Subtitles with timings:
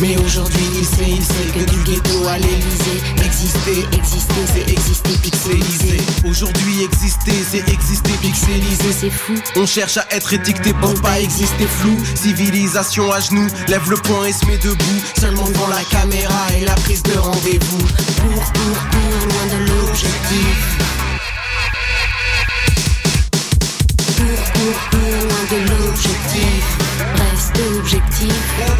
[0.00, 5.10] Mais aujourd'hui il sait, il sait que du ghetto à l'Elysée Exister, exister, c'est exister
[5.22, 6.00] pixelisé.
[6.24, 8.92] Aujourd'hui exister, c'est exister pixelisé.
[8.98, 9.34] C'est fou.
[9.56, 11.96] On cherche à être étiqueté pour pas exister flou.
[12.14, 15.00] Civilisation à genoux, lève le poing et se met debout.
[15.18, 17.78] Seulement devant la caméra et la prise de rendez-vous.
[17.78, 20.78] Pour, pour, pour, loin de l'objectif.
[24.16, 26.64] Pour, pour, pour, loin de l'objectif.
[27.16, 28.79] Reste objectif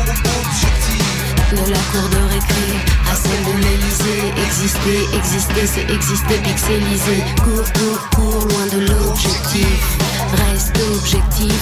[1.51, 2.79] De la cour de récré
[3.11, 7.25] à celle de l'Elysée Exister, exister, c'est exister pixelisé.
[7.43, 9.99] Cours, cours, cours, loin de l'objectif.
[10.32, 11.61] Reste objectif.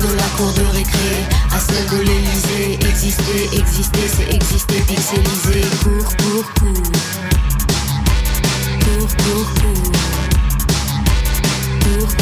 [0.00, 5.60] De la cour de récré à celle de l'Elysée Exister, exister, c'est exister pixelisé.
[5.84, 6.82] Cours, cours, cours.
[8.80, 9.92] Cours, cours, cours.
[11.84, 12.14] Cours,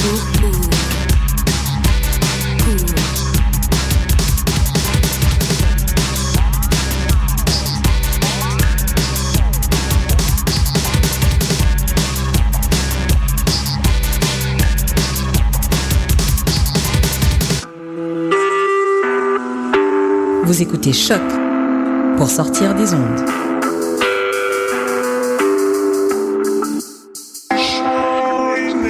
[20.53, 21.23] Vous écoutez Choc
[22.19, 23.25] pour sortir des ondes.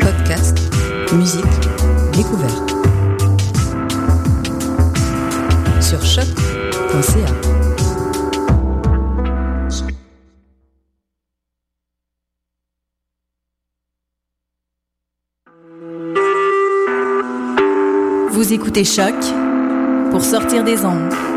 [0.01, 0.59] Podcast,
[1.13, 1.45] musique,
[2.17, 2.75] découverte.
[5.81, 7.33] Sur choc.ca.
[18.33, 19.15] Vous écoutez Choc
[20.11, 21.32] pour sortir des ondes.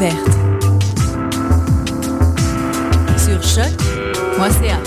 [0.00, 0.30] Découverte.
[3.18, 4.78] Sur choc.ca.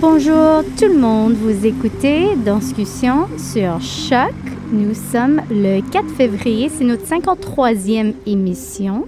[0.00, 4.53] Bonjour tout le monde, vous écoutez Danscussion sur Choc.
[4.74, 9.06] Nous sommes le 4 février, c'est notre 53e émission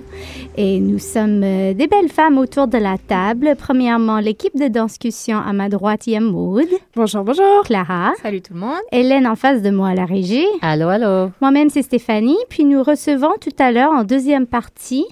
[0.57, 3.55] et nous sommes euh, des belles femmes autour de la table.
[3.59, 6.67] Premièrement, l'équipe de Danscussion à ma droite, il y a Maud.
[6.95, 7.63] Bonjour, bonjour.
[7.65, 8.13] Clara.
[8.23, 8.79] Salut tout le monde.
[8.91, 10.47] Hélène en face de moi à la régie.
[10.63, 11.31] Allô, allô.
[11.41, 12.39] Moi-même, c'est Stéphanie.
[12.49, 15.05] Puis nous recevons tout à l'heure, en deuxième partie,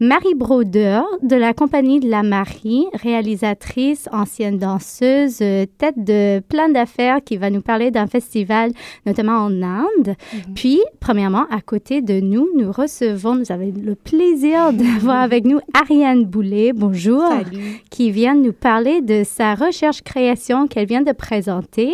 [0.00, 6.68] Marie Brodeur de la compagnie de la Marie, réalisatrice, ancienne danseuse, euh, tête de plein
[6.68, 8.72] d'affaires qui va nous parler d'un festival,
[9.06, 10.14] notamment en Inde.
[10.54, 15.60] Puis, premièrement, à côté de nous, nous recevons, nous avons le plaisir d'avoir avec nous
[15.74, 16.72] Ariane Boulet.
[16.74, 17.26] Bonjour.
[17.28, 17.80] Salut.
[17.90, 21.92] Qui vient nous parler de sa recherche-création qu'elle vient de présenter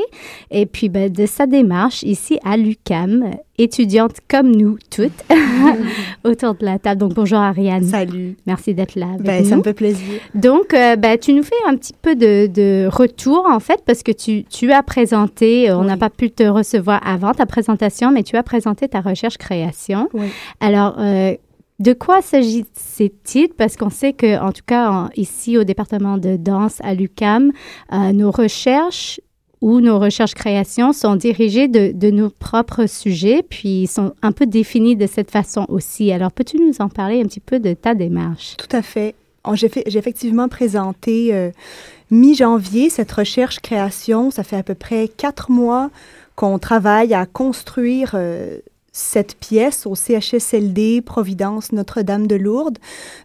[0.50, 5.24] et puis ben, de sa démarche ici à l'UCAM, étudiante comme nous toutes
[6.24, 7.00] autour de la table.
[7.00, 7.84] Donc, bonjour Ariane.
[7.84, 8.36] Salut.
[8.46, 9.48] Merci d'être là avec Ben, nous.
[9.48, 10.20] ça me fait plaisir.
[10.34, 14.02] Donc, euh, ben, tu nous fais un petit peu de, de retour, en fait, parce
[14.02, 15.98] que tu, tu as présenté, euh, on n'a Oui.
[15.98, 20.08] pas pu te recevoir avant ta présentation, mais tu as présenté ta recherche-création.
[20.12, 20.26] Oui.
[20.60, 21.34] Alors, euh,
[21.78, 23.48] de quoi s'agit-il?
[23.50, 27.52] Parce qu'on sait que, en tout cas, ici au département de danse à l'UCAM,
[27.92, 29.20] euh, nos recherches
[29.60, 35.06] ou nos recherches-créations sont dirigées de, nos propres sujets, puis sont un peu définies de
[35.06, 36.12] cette façon aussi.
[36.12, 38.56] Alors, peux-tu nous en parler un petit peu de ta démarche?
[38.56, 39.14] Tout à fait.
[39.54, 41.50] J'ai effectivement présenté euh,
[42.10, 44.30] mi-janvier cette recherche-création.
[44.30, 45.90] Ça fait à peu près quatre mois
[46.34, 48.58] qu'on travaille à construire euh,
[48.96, 52.78] cette pièce au CHSLD Providence Notre-Dame de Lourdes.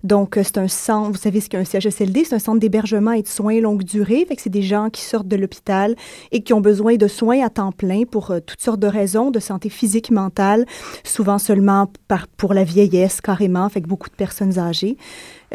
[0.04, 3.14] Donc, euh, c'est un centre, vous savez ce qu'est un CHSLD, c'est un centre d'hébergement
[3.14, 4.26] et de soins longue durée.
[4.28, 5.96] Fait que c'est des gens qui sortent de l'hôpital
[6.34, 9.32] et qui ont besoin de soins à temps plein pour euh, toutes sortes de raisons,
[9.32, 10.66] de santé physique, mentale,
[11.06, 11.90] souvent seulement
[12.36, 14.98] pour la vieillesse carrément, fait que beaucoup de personnes âgées.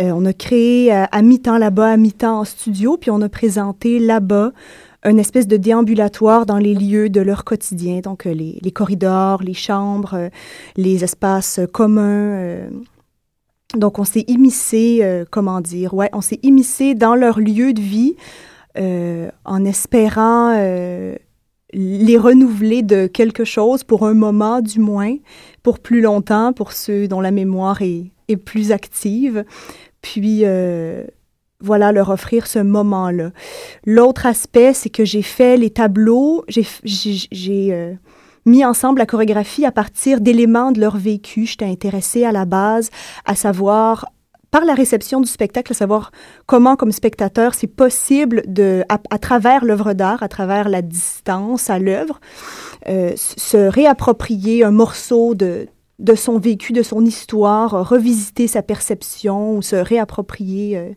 [0.01, 3.99] Euh, on a créé à mi-temps là-bas, à mi-temps en studio, puis on a présenté
[3.99, 4.53] là-bas
[5.07, 9.55] une espèce de déambulatoire dans les lieux de leur quotidien, donc euh, les, corridors, les
[9.55, 10.29] chambres, euh,
[10.77, 12.03] les espaces communs.
[12.03, 12.69] euh.
[13.77, 18.17] donc on s'est immiscé, comment dire, ouais, on s'est immiscé dans leur lieu de vie
[18.79, 20.53] en espérant
[21.73, 25.17] les renouveler de quelque chose pour un moment du moins,
[25.63, 29.45] pour plus longtemps, pour ceux dont la mémoire est, plus active.
[30.01, 30.45] Puis
[31.61, 33.31] voilà, leur offrir ce moment-là.
[33.85, 37.95] L'autre aspect, c'est que j'ai fait les tableaux, j'ai euh,
[38.45, 41.47] mis ensemble la chorégraphie à partir d'éléments de leur vécu.
[41.47, 42.91] J'étais intéressée à la base
[43.25, 44.07] à savoir
[44.51, 46.13] par la réception du spectacle, savoir
[46.47, 51.79] comment, comme spectateur, c'est possible de, à, travers l'œuvre d'art, à travers la distance à
[51.79, 52.21] l'œuvre,
[52.89, 55.67] euh, se réapproprier un morceau de,
[55.99, 60.91] de son vécu, de son histoire, revisiter sa perception ou se réapproprier euh,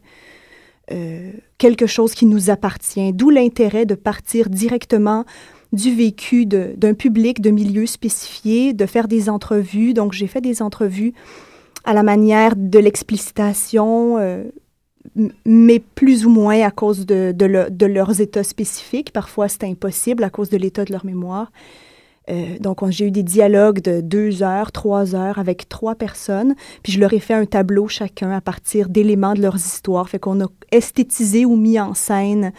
[0.91, 3.13] euh, quelque chose qui nous appartient.
[3.13, 5.25] D'où l'intérêt de partir directement
[5.71, 9.93] du vécu d'un public de milieu spécifié, de faire des entrevues.
[9.93, 11.13] Donc, j'ai fait des entrevues
[11.85, 14.43] à la manière de l'explicitation, euh,
[15.45, 19.11] mais plus ou moins à cause de, de, leurs états spécifiques.
[19.11, 21.51] Parfois, c'est impossible à cause de l'état de leur mémoire.
[22.29, 26.93] Euh, donc, j'ai eu des dialogues de deux heures, trois heures avec trois personnes, puis
[26.93, 30.07] je leur ai fait un tableau chacun à partir d'éléments de leurs histoires.
[30.09, 32.51] Fait qu'on a esthétisé ou mis en scène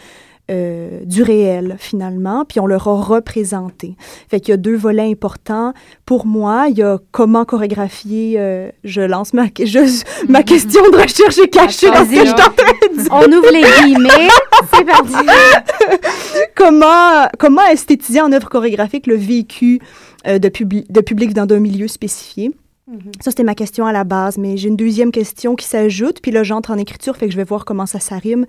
[0.51, 3.95] euh, du réel, finalement, puis on leur a représenté.
[4.27, 5.73] Fait qu'il y a deux volets importants.
[6.05, 9.43] Pour moi, il y a comment chorégraphier, euh, je lance ma,
[10.27, 13.07] ma question de recherche est cachée dans ce que je dire.
[13.11, 14.27] On ouvre les guillemets,
[14.73, 15.13] c'est parti.
[16.55, 19.79] comment, comment esthétiser en œuvre chorégraphique le vécu
[20.27, 22.51] euh, de, de public dans un milieu spécifié?
[22.87, 23.11] Mhm.
[23.21, 26.31] Ça, c'était ma question à la base, mais j'ai une deuxième question qui s'ajoute, puis
[26.31, 28.45] là, j'entre en écriture, fait que je vais voir comment ça s'arrime,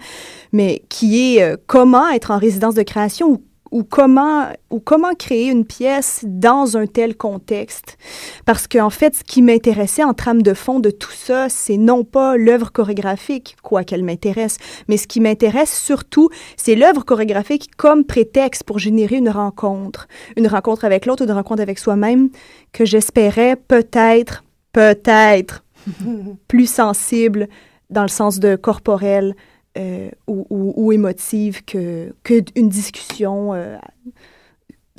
[0.53, 3.43] mais qui est euh, comment être en résidence de création ou
[3.73, 7.97] ou comment, ou comment créer une pièce dans un tel contexte.
[8.45, 12.05] Parce qu'en fait, ce qui m'intéressait en trame de fond de tout ça, c'est non
[12.05, 14.59] pas l'œuvre chorégraphique, quoi qu'elle m'intéresse,
[14.89, 20.07] mais ce qui m'intéresse surtout, c'est l'œuvre chorégraphique comme prétexte pour générer une rencontre.
[20.37, 22.29] Une rencontre avec l'autre une rencontre avec soi-même
[22.73, 25.65] que j'espérais peut-être, peut-être
[26.49, 27.49] plus sensible
[27.89, 29.35] dans le sens de corporel,
[29.79, 33.79] euh, ou, émotive que qu'une discussion euh,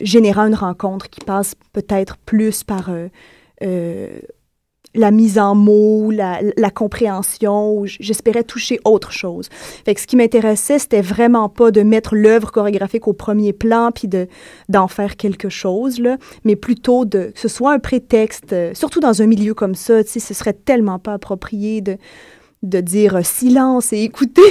[0.01, 4.19] générant une rencontre qui passe peut-être plus par euh,
[4.95, 9.49] la mise en mots, la, la compréhension, j'espérais toucher autre chose.
[9.85, 13.91] Fait que ce qui m'intéressait, c'était vraiment pas de mettre l'œuvre chorégraphique au premier plan
[13.91, 14.27] puis de
[14.69, 19.21] d'en faire quelque chose là, mais plutôt de que ce soit un prétexte, surtout dans
[19.21, 21.97] un milieu comme ça, tu sais, ce serait tellement pas approprié de
[22.63, 24.41] de dire silence et écouter.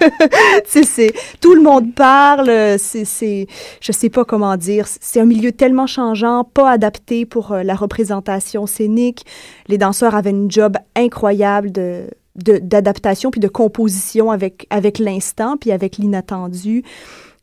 [0.64, 3.46] c'est, tout le monde parle, c'est, c'est,
[3.80, 7.74] je sais pas comment dire, c'est un milieu tellement changeant, pas adapté pour euh, la
[7.74, 9.24] représentation scénique.
[9.68, 15.72] Les danseurs avaient une job incroyable de, d'adaptation puis de composition avec, avec l'instant puis
[15.72, 16.82] avec l'inattendu.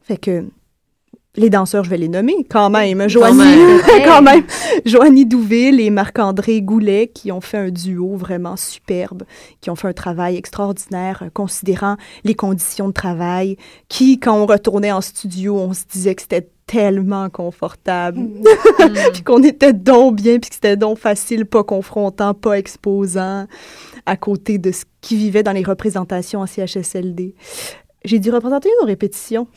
[0.02, 0.46] Fait que
[1.36, 3.08] les danseurs, je vais les nommer quand même.
[3.08, 4.44] Joanie, quand même.
[4.86, 9.24] Joanie Douville et Marc-André Goulet qui ont fait un duo vraiment superbe,
[9.62, 13.58] qui ont fait un travail extraordinaire euh, considérant les conditions de travail,
[13.90, 18.44] qui, quand on retournait en studio, on se disait que c'était tellement confortable, mm.
[19.14, 23.46] puis qu'on était donc bien, puis que c'était donc facile, pas confrontant, pas exposant,
[24.06, 27.36] à côté de ce qui vivait dans les représentations en CHSLD.
[28.04, 29.48] J'ai dû représenter une répétition.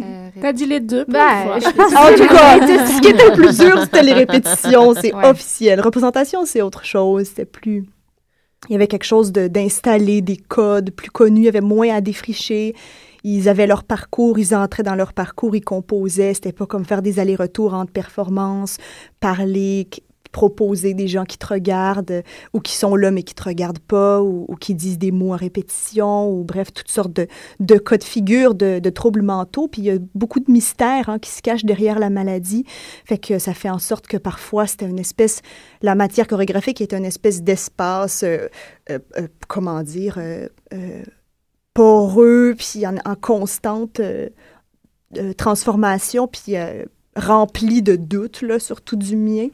[0.00, 1.04] Euh, T'as dit les deux.
[1.08, 4.94] Ben, en tout cas, ce qui était le plus dur, c'était les répétitions.
[5.00, 5.80] C'est officiel.
[5.80, 7.26] Représentation, c'est autre chose.
[7.26, 7.84] C'était plus.
[8.68, 11.42] Il y avait quelque chose d'installer des codes plus connus.
[11.42, 12.74] Il y avait moins à défricher.
[13.24, 16.34] Ils avaient leur parcours, ils entraient dans leur parcours, ils composaient.
[16.34, 18.78] C'était pas comme faire des allers-retours entre performances,
[19.20, 19.88] parler,
[20.32, 24.20] proposer des gens qui te regardent ou qui sont là mais qui te regardent pas
[24.22, 27.28] ou, qui disent des mots en répétition ou bref, toutes sortes de,
[27.60, 29.68] de cas de figure de, de, troubles mentaux.
[29.68, 32.64] Puis il y a beaucoup de mystères hein, qui se cachent derrière la maladie.
[33.04, 35.42] Fait que ça fait en sorte que parfois c'était une espèce,
[35.82, 38.48] la matière chorégraphique est une espèce d'espace, euh,
[38.90, 40.18] euh, euh, comment dire,
[41.74, 44.00] poreux, puis en, en constante
[45.36, 46.54] transformation, puis
[47.16, 49.48] rempli de doutes, là, surtout du mien,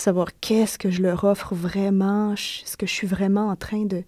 [0.00, 4.04] savoir qu'est-ce que je leur offre vraiment, est-ce que je suis vraiment en train de,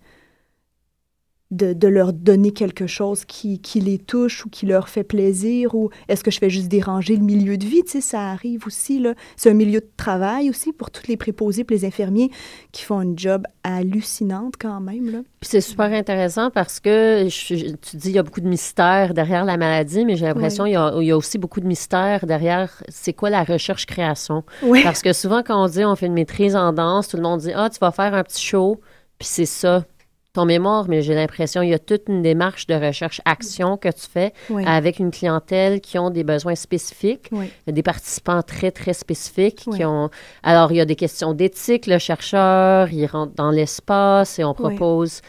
[1.50, 5.90] de, leur donner quelque chose qui, qui, les touche ou qui leur fait plaisir ou
[6.08, 7.82] est-ce que je fais juste déranger le milieu de vie?
[7.82, 9.00] Tu sais, ça arrive aussi.
[9.00, 9.14] là.
[9.36, 12.30] C'est un milieu de travail aussi pour tous les préposés et les infirmiers
[12.70, 15.10] qui font un job hallucinante quand même.
[15.10, 15.18] Là.
[15.40, 19.44] Puis c'est super intéressant parce que tu dis il y a beaucoup de mystères derrière
[19.44, 23.12] la maladie, mais j'ai l'impression qu'il y, y, a aussi beaucoup de mystères derrière c'est
[23.12, 24.44] quoi la recherche-création.
[24.84, 27.40] Parce que souvent, quand on dit on fait une maîtrise en danse, tout le monde
[27.40, 28.80] dit Ah, tu vas faire un petit show,
[29.18, 29.84] puis c'est ça
[30.32, 34.06] ton mémoire, mais j'ai l'impression qu'il y a toute une démarche de recherche-action que tu
[34.12, 34.32] fais
[34.64, 37.30] avec une clientèle qui ont des besoins spécifiques,
[37.66, 40.08] a des participants très, très spécifiques qui ont...
[40.44, 44.54] Alors, il y a des questions d'éthique, le chercheur, il rentre dans l'espace et on
[44.54, 45.20] propose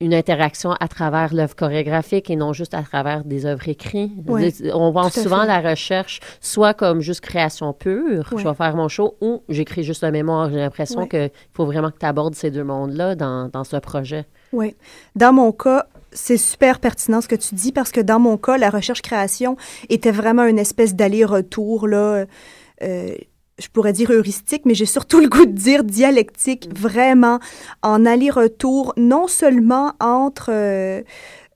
[0.00, 4.12] une interaction à travers l'œuvre chorégraphique et non juste à travers des œuvres écrites.
[4.74, 9.16] on voit souvent la recherche soit comme juste création pure, je vais faire mon show,
[9.22, 10.50] ou j'écris juste un mémoire.
[10.50, 14.26] J'ai l'impression qu'il faut vraiment que tu abordes ces deux mondes-là dans, dans ce projet.
[14.52, 14.76] Oui.
[15.14, 18.58] Dans mon cas, c'est super pertinent ce que tu dis parce que dans mon cas,
[18.58, 19.56] la recherche-création
[19.88, 21.88] était vraiment une espèce d'aller-retour.
[21.88, 22.26] là.
[22.82, 23.14] Euh,
[23.58, 27.38] je pourrais dire heuristique, mais j'ai surtout le goût de dire dialectique, vraiment
[27.82, 31.02] en aller-retour, non seulement entre euh,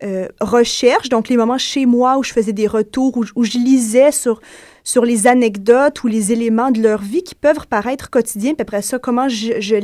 [0.03, 4.13] euh, recherche, donc les moments chez moi où je faisais des retours, où, je lisais
[4.13, 4.41] sur,
[4.83, 8.81] sur les anecdotes ou les éléments de leur vie qui peuvent paraître quotidiens, puis après
[8.81, 9.77] ça, comment je, je,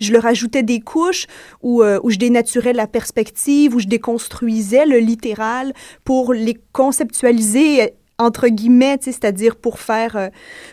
[0.00, 1.26] je leur ajoutais des couches,
[1.62, 5.74] ou euh, je dénaturais la perspective, où je déconstruisais le littéral
[6.04, 10.28] pour les conceptualiser entre guillemets, c'est-à-dire pour faire, euh,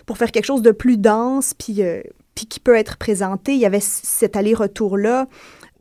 [0.06, 2.01] pour faire quelque chose de plus dense, puis, euh,
[2.36, 3.54] qui peut être présenté.
[3.54, 5.27] Il y avait cet aller-retour-là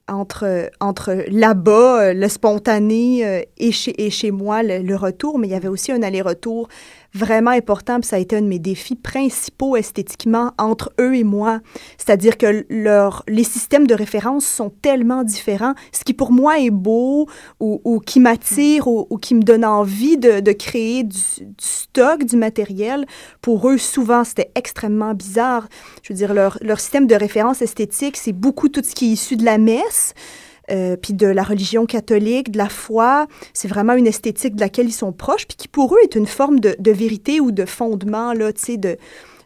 [0.09, 5.93] entre, entre là-bas, le spontané, et chez moi, le, retour, mais il y avait aussi
[5.93, 6.69] un aller-retour
[7.17, 11.25] vraiment important, puis ça a été un de mes défis principaux esthétiquement entre eux et
[11.25, 11.61] moi.
[11.97, 15.75] C'est-à-dire que leur, les systèmes de référence sont tellement différents.
[15.93, 17.27] Ce qui pour moi est beau
[17.61, 22.25] ou, qui m'attire ou, ou, qui me donne envie de, de créer du, du, stock,
[22.25, 23.07] du matériel,
[23.41, 25.69] pour eux, souvent, c'était extrêmement bizarre.
[26.03, 29.13] Je veux dire, leur, leur système de référence esthétique, c'est beaucoup tout ce qui est
[29.13, 30.15] issu de la messe.
[30.71, 33.27] Euh, puis de la religion catholique, de la foi.
[33.53, 36.27] C'est vraiment une esthétique de laquelle ils sont proches, puis qui pour eux est une
[36.27, 38.97] forme de, vérité ou de fondement, là, tu sais, de,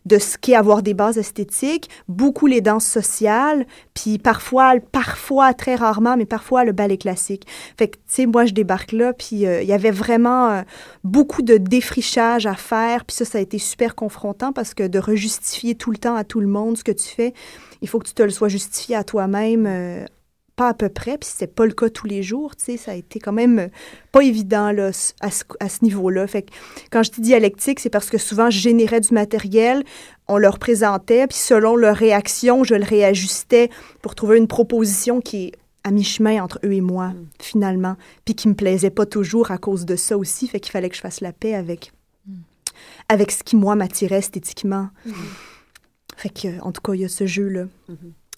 [0.07, 5.75] de ce qu'est avoir des bases esthétiques, beaucoup les danses sociales, puis parfois, parfois, très
[5.75, 7.47] rarement, mais parfois le ballet classique.
[7.77, 10.63] Fait que, tu sais, moi, je débarque là, puis euh, il y avait vraiment euh,
[11.05, 14.99] beaucoup de défrichage à faire, puis ça, ça a été super confrontant parce que de
[14.99, 17.35] rejustifier tout le temps à tout le monde ce que tu fais,
[17.83, 20.07] il faut que tu te le sois justifié à toi-même
[20.57, 22.93] pas à peu près, puis c'est pas le cas tous les jours, tu sais, ça
[22.93, 23.69] a été quand même euh,
[24.13, 24.91] pas évident là,
[25.21, 26.27] à ce, à ce niveau-là.
[26.27, 26.53] Fait que
[26.91, 29.85] quand je dis dialectique, c'est parce que souvent je générais du matériel,
[30.29, 33.71] on leur présentait, puis selon leur réaction, je le réajustais
[34.03, 35.53] pour trouver une proposition qui est
[35.85, 37.27] à mi-chemin entre eux et moi, mm.
[37.41, 40.91] finalement, puis qui me plaisait pas toujours à cause de ça aussi, fait qu'il fallait
[40.91, 41.93] que je fasse la paix avec,
[42.27, 42.35] mm.
[43.09, 44.89] avec ce qui, moi, m'attirait esthétiquement.
[45.07, 45.13] Mm.
[46.17, 47.65] Fait que, en tout cas, il y a ce jeu-là.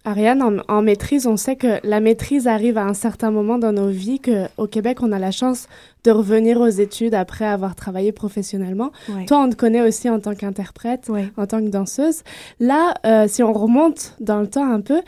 [0.04, 3.88] Ariane, en, maîtrise, on sait que la maîtrise arrive à un certain moment dans nos
[3.88, 5.68] vies, qu'au Québec, on a la chance
[6.02, 8.90] de revenir aux études après avoir travaillé professionnellement.
[9.26, 12.22] Toi, on te connaît aussi en tant qu'interprète, en tant que danseuse.
[12.58, 15.02] Là, euh, si on remonte dans le temps un peu,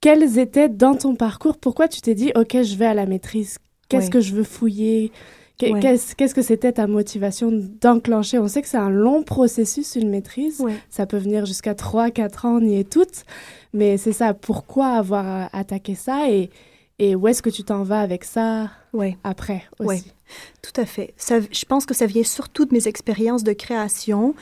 [0.00, 3.58] quels étaient dans ton parcours, pourquoi tu t'es dit, OK, je vais à la maîtrise,
[3.88, 5.12] qu'est-ce que je veux fouiller?
[5.58, 8.38] Qu'est-ce que c'était ta motivation d'enclencher?
[8.38, 10.62] On sait que c'est un long processus, une maîtrise.
[10.90, 13.24] Ça peut venir jusqu'à 3-4 ans, on y est toutes.
[13.72, 16.50] Mais c'est ça, pourquoi avoir attaqué ça et,
[16.98, 18.70] et où est-ce que tu t'en vas avec ça
[19.24, 19.88] après aussi?
[19.88, 20.02] Oui,
[20.62, 21.14] tout à fait.
[21.16, 24.34] Ça, je pense que ça vient surtout de mes expériences de création.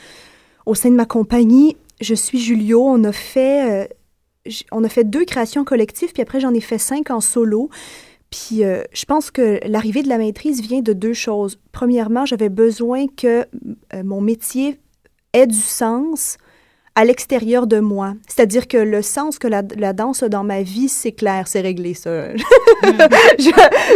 [0.65, 2.83] Au sein de ma compagnie, je suis Julio.
[2.83, 6.77] On a fait, euh, on a fait deux créations collectives, puis après j'en ai fait
[6.77, 7.69] cinq en solo.
[8.31, 11.59] Puis euh, je pense que l'arrivée de la maîtrise vient de deux choses.
[11.71, 13.45] Premièrement, j'avais besoin que
[13.93, 14.79] euh, mon métier
[15.33, 16.37] ait du sens
[17.01, 18.13] à l'extérieur de moi.
[18.27, 21.95] C'est-à-dire que le sens que la, danse a dans ma vie, c'est clair, c'est réglé,
[21.95, 22.31] ça.
[22.35, 23.49] je,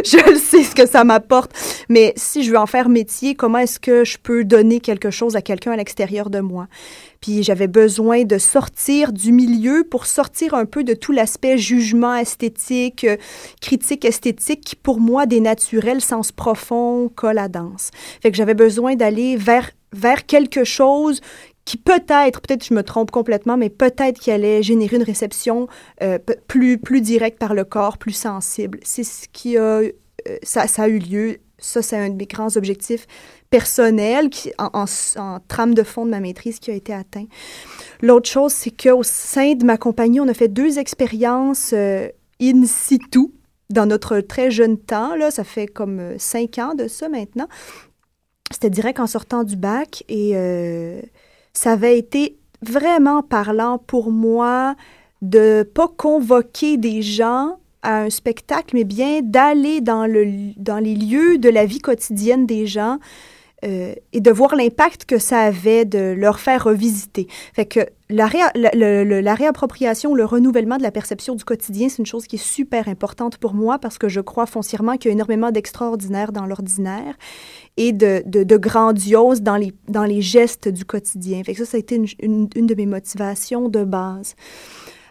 [0.04, 1.52] je le sais ce que ça m'apporte.
[1.88, 5.36] Mais si je veux en faire métier, comment est-ce que je peux donner quelque chose
[5.36, 6.68] à quelqu'un à l'extérieur de moi?
[7.22, 12.16] Puis j'avais besoin de sortir du milieu pour sortir un peu de tout l'aspect jugement
[12.16, 13.18] esthétique, euh,
[13.62, 17.92] critique esthétique qui, pour moi, dénaturait le sens profond qu'a la danse.
[18.24, 21.22] Fait que j'avais besoin d'aller vers vers quelque chose
[21.66, 25.68] qui peut-être, peut-être je me trompe complètement, mais peut-être qu'il allait générer une réception
[26.04, 28.80] euh, plus, plus directe par le corps, plus sensible.
[28.84, 29.92] C'est ce qui a, euh,
[30.44, 31.38] ça, a eu lieu.
[31.58, 33.08] Ça, c'est un de mes grands objectifs
[33.50, 34.86] personnels qui, en,
[35.48, 37.26] trame de fond de ma maîtrise qui a été atteint.
[38.02, 42.66] L'autre chose, c'est qu'au sein de ma compagnie, on a fait deux expériences euh, in
[42.66, 43.32] situ
[43.72, 45.16] dans notre très jeune temps.
[45.16, 47.48] Là, ça fait comme cinq ans de ça maintenant.
[48.52, 50.36] C'était direct en sortant du bac et
[51.56, 54.76] ça avait été vraiment parlant pour moi
[55.22, 60.96] de pas convoquer des gens à un spectacle, mais bien d'aller dans, le, dans les
[60.96, 63.00] lieux de la vie quotidienne des gens
[63.64, 67.28] euh, et de voir l'impact que ça avait de leur faire revisiter.
[67.54, 71.88] Fait que la, ré, la, la, la, réappropriation, le renouvellement de la perception du quotidien,
[71.88, 75.10] c'est une chose qui est super importante pour moi parce que je crois foncièrement qu'il
[75.10, 77.16] y a énormément d'extraordinaire dans l'ordinaire
[77.78, 81.42] et de, de, de, grandiose dans les, dans les gestes du quotidien.
[81.44, 84.36] Fait que ça, ça a été une, une de mes motivations de base.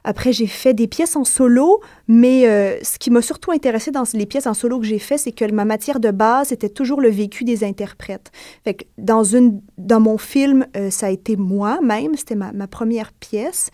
[0.05, 4.05] Après, j'ai fait des pièces en solo, mais euh, ce qui m'a surtout intéressé dans
[4.13, 7.01] les pièces en solo que j'ai fait, c'est que ma matière de base était toujours
[7.01, 8.31] le vécu des interprètes.
[8.99, 13.71] Dans, mon film, euh, ça a été moi-même, c'était ma, première pièce.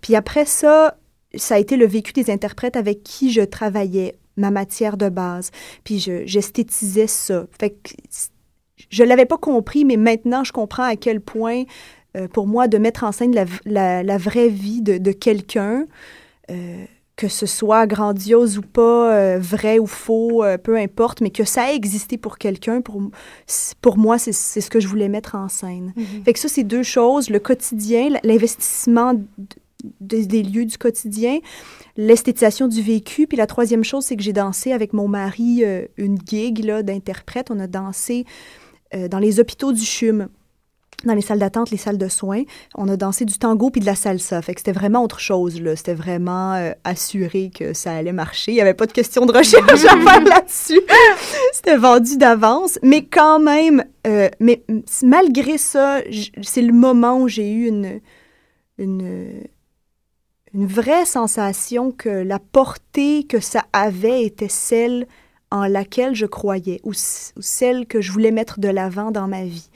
[0.00, 0.96] Puis après ça,
[1.34, 5.50] ça a été le vécu des interprètes avec qui je travaillais, ma matière de base.
[5.84, 7.46] Puis j'esthétisais ça.
[7.58, 7.90] Fait que
[8.90, 11.64] je l'avais pas compris, mais maintenant, je comprends à quel point,
[12.16, 15.86] euh, pour moi, de mettre en scène la, la, vraie vie de, de quelqu'un,
[16.50, 16.84] euh,
[17.16, 21.64] que ce soit grandiose ou pas, euh, vrai ou faux, peu importe, mais que ça
[21.64, 23.00] a existé pour quelqu'un, pour,
[23.80, 25.92] pour moi, c'est ce que je voulais mettre en scène.
[25.96, 26.24] Mm-hmm.
[26.24, 29.14] Fait que ça, c'est deux choses, le quotidien, l'investissement
[30.00, 31.38] des lieux du quotidien,
[31.96, 33.26] l'esthétisation du vécu.
[33.26, 35.62] Puis la troisième chose, c'est que j'ai dansé avec mon mari
[35.96, 37.50] une gig d'interprète.
[37.50, 38.24] On a dansé
[38.94, 40.28] euh, dans les hôpitaux du CHUM,
[41.04, 42.42] dans les salles d'attente, les salles de soins,
[42.74, 44.40] on a dansé du tango puis de la salsa.
[44.42, 45.76] Fait que c'était vraiment autre chose, là.
[45.76, 48.52] C'était vraiment euh, assuré que ça allait marcher.
[48.52, 50.80] Il n'y avait pas de question de recherche à faire là-dessus.
[51.52, 52.78] c'était vendu d'avance.
[52.82, 54.62] Mais quand même, euh, mais
[55.02, 56.00] malgré ça,
[56.42, 58.00] c'est le moment où j'ai eu une,
[58.78, 59.42] une,
[60.54, 65.06] une vraie sensation que la portée que ça avait était celle
[65.50, 69.68] en laquelle je croyais ou, celle que je voulais mettre de l'avant dans ma vie.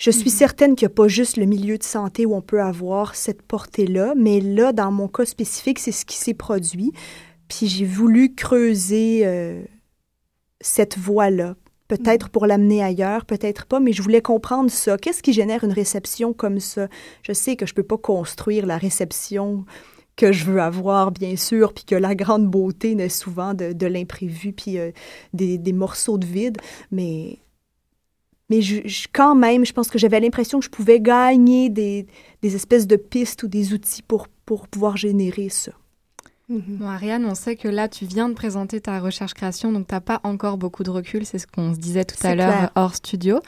[0.00, 0.36] Je suis mhm.
[0.36, 3.42] certaine qu'il n'y a pas juste le milieu de santé où on peut avoir cette
[3.42, 6.92] portée-là, mais là, dans mon cas spécifique, c'est ce qui s'est produit.
[7.48, 9.62] Puis j'ai voulu creuser euh,
[10.62, 11.54] cette voie-là.
[11.86, 12.30] Peut-être mhm.
[12.30, 14.96] pour l'amener ailleurs, peut-être pas, mais je voulais comprendre ça.
[14.96, 16.88] Qu'est-ce qui génère une réception comme ça?
[17.22, 19.66] Je sais que je ne peux pas construire la réception
[20.16, 24.54] que je veux avoir, bien sûr, puis que la grande beauté naît souvent de, l'imprévu,
[24.54, 24.92] puis euh,
[25.34, 26.56] des, morceaux de vide.
[26.90, 27.38] Mais,
[28.50, 32.06] mais je, quand même, je pense que j'avais l'impression que je pouvais gagner des,
[32.42, 35.72] des, espèces de pistes ou des outils pour, pour pouvoir générer ça.
[36.50, 36.82] Mm-hmm.
[36.82, 40.20] Ariane, on sait que là, tu viens de présenter ta recherche-création, donc tu n'as pas
[40.24, 43.40] encore beaucoup de recul, c'est ce qu'on se disait tout à l'heure hors studio.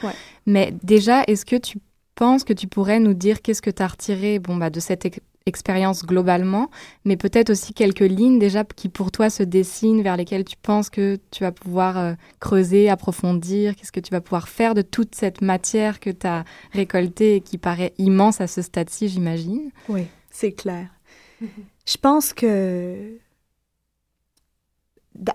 [0.45, 1.79] Mais déjà, est-ce que tu
[2.15, 5.05] penses que tu pourrais nous dire qu'est-ce que tu as retiré bon, bah, de cette
[5.45, 6.69] expérience globalement,
[7.05, 10.89] mais peut-être aussi quelques lignes déjà qui pour toi se dessinent, vers lesquelles tu penses
[10.89, 15.15] que tu vas pouvoir euh, creuser, approfondir, qu'est-ce que tu vas pouvoir faire de toute
[15.15, 19.71] cette matière que tu as récoltée et qui paraît immense à ce stade-ci, j'imagine.
[19.89, 20.87] Oui, c'est clair.
[21.85, 23.17] Je pense que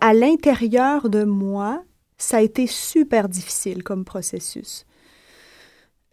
[0.01, 1.85] à l'intérieur de moi,
[2.17, 4.87] ça a été super difficile comme processus.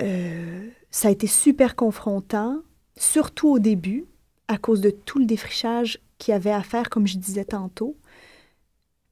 [0.02, 2.62] Euh, ça a été super confrontant
[2.98, 4.06] surtout au début,
[4.48, 7.98] à cause de tout le défrichage qu'il y avait à faire, comme je disais tantôt.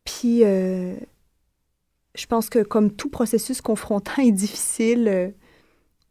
[0.05, 0.95] Puis, euh,
[2.15, 5.29] je pense que comme tout processus confrontant et difficile, euh,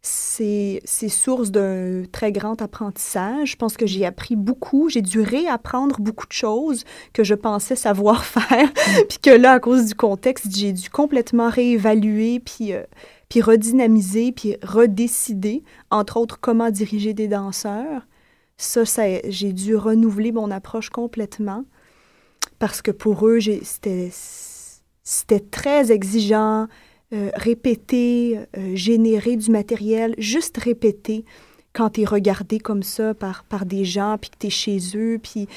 [0.05, 3.53] c'est source d'un très grand apprentissage.
[3.53, 4.89] Je pense que j'ai appris beaucoup.
[4.89, 8.69] J'ai dû réapprendre beaucoup de choses que je pensais savoir faire.
[8.69, 9.05] Mm.
[9.09, 12.83] puis que là, à cause du contexte, j'ai dû complètement réévaluer puis euh,
[13.33, 18.07] puis redynamiser, puis redécider, entre autres, comment diriger des danseurs.
[18.59, 21.65] Ça, ça j'ai dû renouveler mon approche complètement
[22.59, 24.11] parce que pour eux, c'était
[25.51, 26.69] très exigeant,
[27.15, 31.25] euh, répéter, euh, générer du matériel, juste répéter
[31.73, 34.79] quand tu es regardé comme ça par, par des gens, puis que tu es chez
[34.95, 35.49] eux, puis...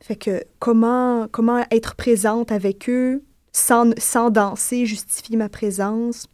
[0.00, 6.28] Fait que comment, comment être présente avec eux sans, sans danser, justifier ma présence.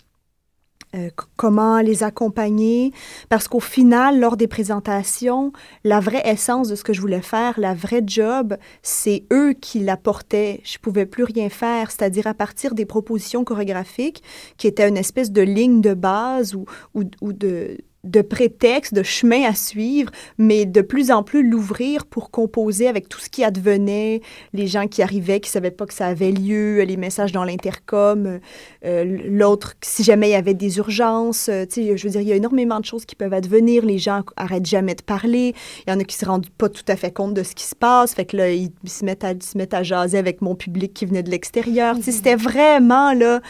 [0.95, 2.93] Euh, comment les accompagner,
[3.29, 5.53] parce qu'au final, lors des présentations,
[5.83, 9.81] la vraie essence de ce que je voulais faire, la vraie job, c'est eux qui
[9.81, 10.61] l'apportaient.
[10.63, 14.23] Je pouvais plus rien faire, c'est-à-dire à partir des propositions chorégraphiques,
[14.57, 19.03] qui étaient une espèce de ligne de base ou, ou, ou de de prétexte, de
[19.03, 23.43] chemin à suivre, mais de plus en plus l'ouvrir pour composer avec tout ce qui
[23.45, 24.21] advenait,
[24.53, 27.45] les gens qui arrivaient, qui ne savaient pas que ça avait lieu, les messages dans
[27.45, 28.41] l'intercom,
[28.85, 32.33] euh, l'autre, si jamais il y avait des urgences, euh, je veux dire, il y
[32.33, 35.55] a énormément de choses qui peuvent advenir, les gens arrêtent jamais de parler,
[35.87, 37.65] il y en a qui se rendent pas tout à fait compte de ce qui
[37.65, 40.55] se passe, fait que là, ils se mettent à, se mettent à jaser avec mon
[40.55, 43.41] public qui venait de l'extérieur, sais, c'était vraiment, là,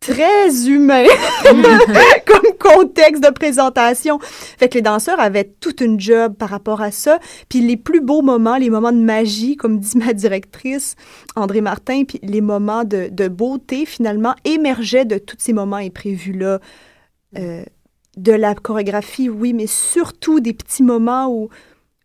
[0.00, 1.04] très humain
[2.64, 4.18] contexte de présentation.
[4.20, 7.18] Fait que les danseurs avaient toute une job par rapport à ça.
[7.48, 10.96] Puis les plus beaux moments, les moments de magie, comme dit ma directrice
[11.36, 16.60] André Martin, puis les moments de, beauté, finalement, émergeaient de tous ces moments imprévus-là.
[17.38, 17.64] Euh,
[18.16, 21.48] de la chorégraphie, oui, mais surtout des petits moments où,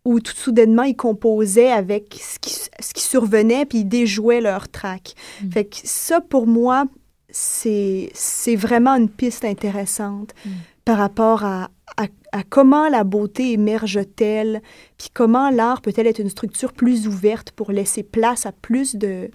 [0.04, 4.68] où tout soudainement ils composaient avec ce qui, ce qui survenait, puis ils déjouaient leur
[4.68, 5.14] track.
[5.42, 5.50] Mm.
[5.52, 6.86] Fait que ça, pour moi,
[7.32, 10.50] c'est vraiment une piste intéressante mm.
[10.84, 14.62] par rapport à, à, comment la beauté émerge-t-elle,
[14.98, 19.30] puis comment l'art peut-elle être une structure plus ouverte pour laisser place à plus de...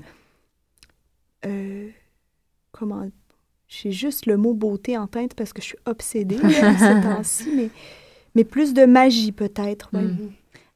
[1.46, 1.90] Euh,
[2.72, 3.10] comment...
[3.68, 7.70] J'ai juste le mot beauté en tête parce que je suis obsédée ces temps-ci, mais,
[8.36, 9.90] mais plus de magie peut-être.
[9.92, 10.30] Mm.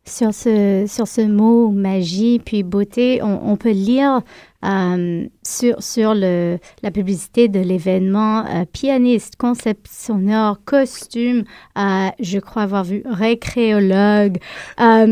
[0.09, 4.21] Sur ce, sur ce mot magie puis beauté, on, peut lire
[4.65, 11.43] euh, sur, sur le, la publicité de l'événement euh, pianiste, concept sonore, costume,
[11.77, 14.39] euh, je crois avoir vu récréologue.
[14.77, 15.05] à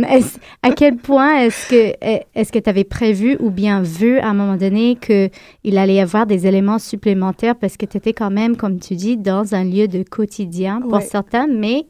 [0.76, 1.94] quel point est-ce que
[2.34, 6.00] est-ce que tu avais prévu ou bien vu à un moment donné qu'il allait y
[6.00, 9.64] avoir des éléments supplémentaires parce que tu étais quand même, comme tu dis, dans un
[9.64, 11.86] lieu de quotidien pour certains, mais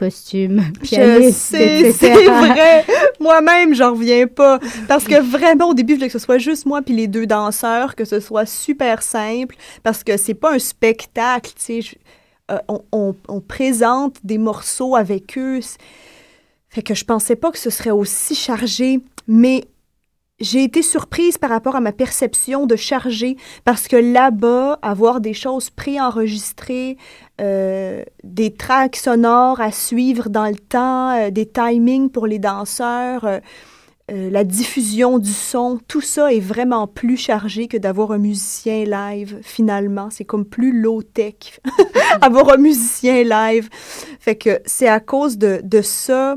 [0.00, 2.86] costume, pianiste, Je sais, c'est vrai.
[3.20, 4.58] Moi-même, j'en reviens pas.
[4.88, 7.26] Parce que vraiment, au début, je voulais que ce soit juste moi puis les deux
[7.26, 11.98] danseurs, que ce soit super simple, parce que c'est pas un spectacle, tu sais.
[12.50, 12.58] Euh,
[12.90, 15.60] on, on, présente des morceaux avec eux.
[16.68, 19.64] Fait que je pensais pas que ce serait aussi chargé, mais
[20.40, 25.34] j'ai été surprise par rapport à ma perception de charger parce que là-bas, avoir des
[25.34, 26.96] choses préenregistrées,
[27.40, 33.24] euh, des tracks sonores à suivre dans le temps, euh, des timings pour les danseurs,
[33.24, 33.40] euh,
[34.08, 39.38] la diffusion du son, tout ça est vraiment plus chargé que d'avoir un musicien live,
[39.42, 40.08] finalement.
[40.10, 41.60] C'est comme plus low-tech,
[42.20, 43.68] avoir un musicien live.
[44.18, 46.36] Fait que c'est à cause de, de ça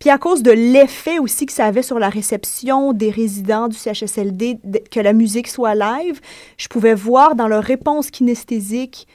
[0.00, 3.76] puis à cause de l'effet aussi que ça avait sur la réception des résidents du
[3.76, 4.58] CHSLD,
[4.90, 6.20] que la musique soit live,
[6.56, 9.06] je pouvais voir dans leur réponse kinesthésique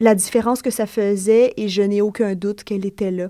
[0.00, 3.28] la différence que ça faisait et je n'ai aucun doute qu'elle était là.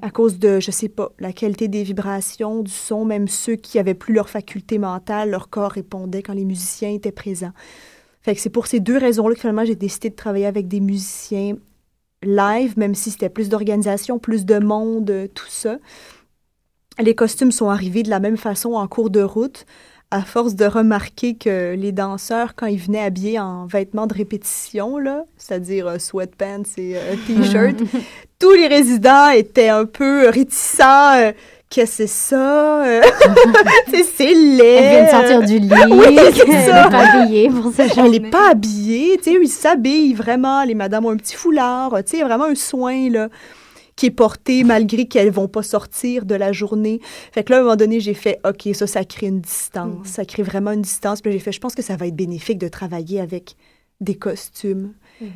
[0.00, 3.78] À cause de, je sais pas, la qualité des vibrations, du son, même ceux qui
[3.78, 7.52] avaient plus leur faculté mentale, leur corps répondait quand les musiciens étaient présents.
[8.22, 10.80] Fait que c'est pour ces deux raisons-là que finalement j'ai décidé de travailler avec des
[10.80, 11.56] musiciens
[12.24, 15.78] live, même si c'était plus d'organisation, plus de monde, tout ça.
[16.98, 19.66] Les costumes sont arrivés de la même façon en cours de route,
[20.10, 24.96] à force de remarquer que les danseurs, quand ils venaient habillés en vêtements de répétition,
[25.36, 27.76] c'est-à-dire euh, sweatpants et euh, t-shirt,
[28.38, 31.16] tous les résidents étaient un peu réticents.
[31.16, 31.32] Euh,
[31.68, 32.84] Qu'est-ce que c'est ça?
[34.16, 34.64] c'est laid.
[34.64, 35.70] Elle vient de sortir du lit.
[35.90, 36.86] oui, c'est ça.
[36.86, 38.04] Elle n'est pas habillée pour ce genre.
[38.04, 39.16] Elle n'est pas habillée.
[39.16, 40.62] Tu sais, ils s'habillent vraiment.
[40.62, 41.92] Les madames ont un petit foulard.
[42.06, 43.28] Tu sais, vraiment un soin, là
[43.96, 47.00] qui est portée malgré qu'elles vont pas sortir de la journée.
[47.32, 50.00] Fait que là, à un moment donné, j'ai fait, OK, ça, ça crée une distance.
[50.00, 50.04] Mm.
[50.04, 51.20] Ça crée vraiment une distance.
[51.20, 53.56] Puis j'ai fait, je pense que ça va être bénéfique de travailler avec
[54.00, 54.94] des costumes.
[55.22, 55.26] Mm-hmm.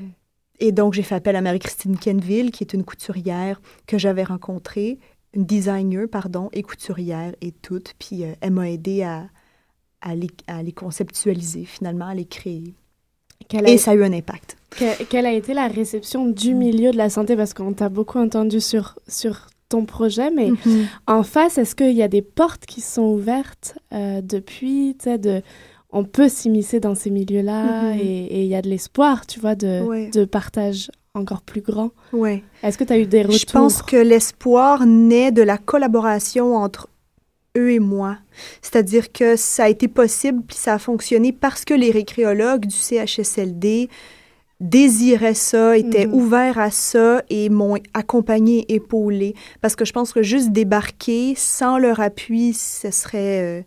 [0.61, 4.99] Et donc, j'ai fait appel à Marie-Christine Kenville, qui est une couturière que j'avais rencontrée,
[5.33, 7.95] une designer, pardon, et couturière et toute.
[7.99, 9.29] Puis euh, elle m'a aidé à,
[10.01, 12.75] à, les, à les conceptualiser, finalement, à les créer.
[13.67, 14.57] Et ça a eu un impact.
[15.09, 17.37] quelle a été la réception du milieu de la santé?
[17.37, 20.87] Parce qu'on t'a beaucoup entendu sur, sur ton projet, mais mhm.
[21.07, 24.97] en face, est-ce qu'il y a des portes qui sont ouvertes euh, depuis?
[25.05, 25.43] De,
[25.91, 27.99] On peut s'immiscer dans ces milieux-là mhm.
[28.01, 31.91] et il y a de l'espoir, tu vois, de, de partage encore plus grand.
[32.13, 32.43] Ouais.
[32.63, 33.39] Est-ce que tu as eu des retours?
[33.39, 36.89] Je pense que l'espoir naît de la collaboration entre
[37.59, 38.19] eux et moi.
[38.63, 42.77] C'est-à-dire que ça a été possible, puis ça a fonctionné parce que les récréologues du
[42.77, 43.89] CHSLD
[44.61, 46.15] désiraient ça, étaient mhm.
[46.15, 49.35] ouverts à ça et m'ont accompagné, épaulé.
[49.61, 53.43] Parce que je pense que juste débarquer sans leur appui, ce serait...
[53.43, 53.63] Euh,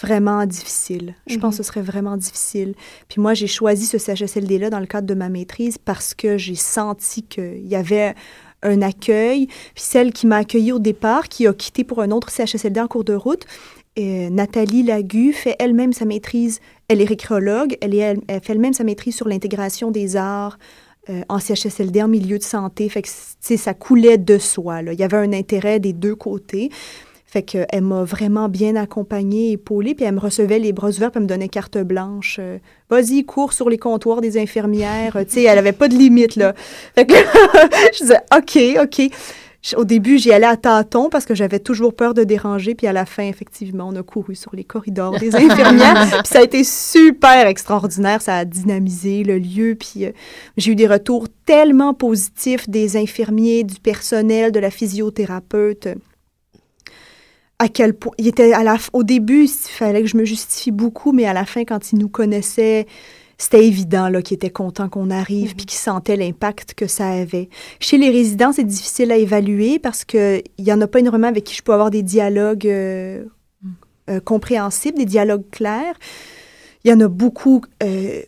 [0.00, 1.14] vraiment difficile.
[1.26, 1.64] Je pense que mhm.
[1.64, 2.74] ce serait vraiment difficile.
[3.08, 6.56] Puis moi, j'ai choisi ce CHSLD-là dans le cadre de ma maîtrise parce que j'ai
[6.56, 8.14] senti qu'il y avait
[8.64, 9.46] un accueil.
[9.46, 12.88] Puis celle qui m'a accueillie au départ, qui a quitté pour un autre CHSLD en
[12.88, 13.46] cours de route,
[13.96, 16.60] et Nathalie Lagu fait elle-même sa maîtrise.
[16.88, 17.76] Elle est récréologue.
[17.80, 20.58] Elle, est, elle, fait elle-même sa maîtrise sur l'intégration des arts
[21.10, 22.88] euh, en CHSLD, en milieu de santé.
[22.88, 23.08] Fait que,
[23.56, 24.82] ça coulait de soi.
[24.82, 24.92] Là.
[24.92, 26.70] Il y avait un intérêt des deux côtés.
[27.34, 31.18] Fait qu'elle m'a vraiment bien accompagnée, épaulée, puis elle me recevait les bras ouverts, puis
[31.18, 32.36] elle me donnait carte blanche.
[32.40, 32.58] Euh,
[32.90, 35.16] Vas-y, cours sur les comptoirs des infirmières.
[35.26, 36.54] tu sais, elle avait pas de limite, là.
[36.94, 37.14] Fait que
[37.92, 39.10] je disais, OK, OK.
[39.76, 42.76] Au début, j'y allais à tâtons parce que j'avais toujours peur de déranger.
[42.76, 46.06] Puis à la fin, effectivement, on a couru sur les corridors des infirmières.
[46.22, 48.22] puis ça a été super extraordinaire.
[48.22, 49.74] Ça a dynamisé le lieu.
[49.74, 50.12] Puis euh,
[50.56, 55.88] j'ai eu des retours tellement positifs des infirmiers, du personnel, de la physiothérapeute
[57.58, 60.70] à quel point il était à la au début il fallait que je me justifie
[60.70, 62.86] beaucoup mais à la fin quand il nous connaissait
[63.38, 65.56] c'était évident là qu'il était content qu'on arrive mhm.
[65.56, 67.48] puis qu'il sentait l'impact que ça avait.
[67.80, 71.26] Chez les résidents, c'est difficile à évaluer parce que il y en a pas énormément
[71.26, 73.24] avec qui je peux avoir des dialogues euh,
[74.08, 75.98] euh, compréhensibles, des dialogues clairs.
[76.84, 78.22] Il y en a beaucoup euh,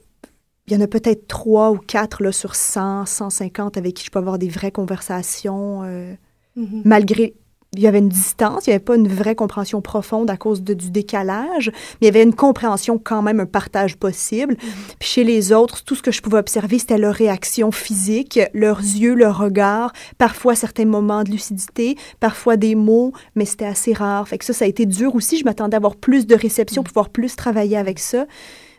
[0.67, 4.11] il y en a peut-être trois ou quatre là, sur 100, 150 avec qui je
[4.11, 6.15] peux avoir des vraies conversations, euh,
[6.57, 6.83] mm-hmm.
[6.85, 7.35] malgré
[7.75, 10.63] il y avait une distance, il n'y avait pas une vraie compréhension profonde à cause
[10.63, 14.55] de, du décalage, mais il y avait une compréhension quand même, un partage possible.
[14.55, 14.97] Mm-hmm.
[14.99, 18.81] Puis chez les autres, tout ce que je pouvais observer, c'était leur réaction physique, leurs
[18.81, 24.27] yeux, leur regard, parfois certains moments de lucidité, parfois des mots, mais c'était assez rare.
[24.29, 25.39] Fait que ça, ça a été dur aussi.
[25.39, 26.87] Je m'attendais à avoir plus de réception, mm-hmm.
[26.87, 28.27] pouvoir plus travailler avec ça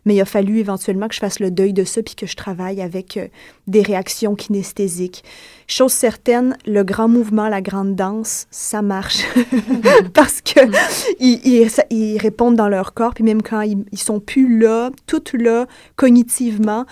[0.08, 2.38] mais il a fallu éventuellement que je fasse le deuil de ça puis que je
[2.38, 3.28] travaille avec euh,
[3.68, 5.22] des réactions kinesthésiques.
[5.68, 9.26] Chose certaine, le grand mouvement, la grande danse, ça marche
[10.14, 10.62] parce que
[11.20, 15.68] ils, répondent dans leur corps puis même quand ils, ils sont plus là, tout là,
[15.98, 16.86] cognitivement,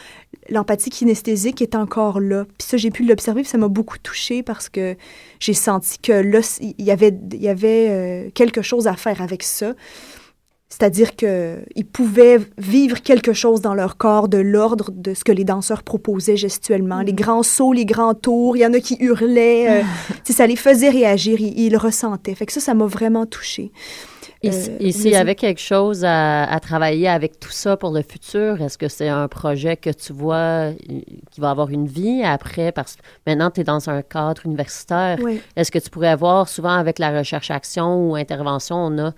[0.50, 2.46] l'empathie kinesthésique est encore là.
[2.58, 4.98] Puis ça, j'ai pu l'observer, puis ça m'a beaucoup touchée parce que
[5.40, 9.22] j'ai senti que là, il y avait, il y avait euh, quelque chose à faire
[9.22, 9.74] avec ça.
[10.68, 15.44] C'est-à-dire qu'ils pouvaient vivre quelque chose dans leur corps de l'ordre de ce que les
[15.44, 17.02] danseurs proposaient gestuellement.
[17.02, 17.16] Les mm.
[17.16, 19.82] grands sauts, les grands tours, il y en a qui hurlaient.
[19.82, 19.84] Euh,
[20.24, 22.34] ça les faisait réagir, ils, le ressentaient.
[22.34, 23.72] Fait que ça, ça m'a vraiment touchée.
[24.42, 28.62] Et, euh, s'il y avait quelque chose à, travailler avec tout ça pour le futur,
[28.62, 30.74] est-ce que c'est un projet que tu vois euh,
[31.32, 32.72] qui va avoir une vie après?
[32.72, 35.20] Parce que maintenant, tu es dans un cadre universitaire.
[35.56, 39.14] Est-ce que tu pourrais avoir, souvent avec la recherche-action ou intervention, on a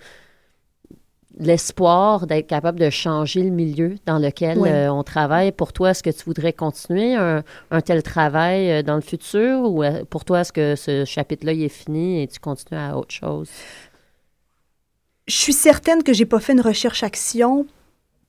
[1.38, 5.52] l'espoir d'être capable de changer le milieu dans lequel euh, on travaille.
[5.52, 7.42] Pour toi, est-ce que tu voudrais continuer un,
[7.80, 11.68] tel travail euh, dans le futur ou euh, pour toi, est-ce que ce chapitre-là est
[11.68, 13.48] fini et tu continues à autre chose?
[15.26, 17.66] Je suis certaine que j'ai pas fait une recherche-action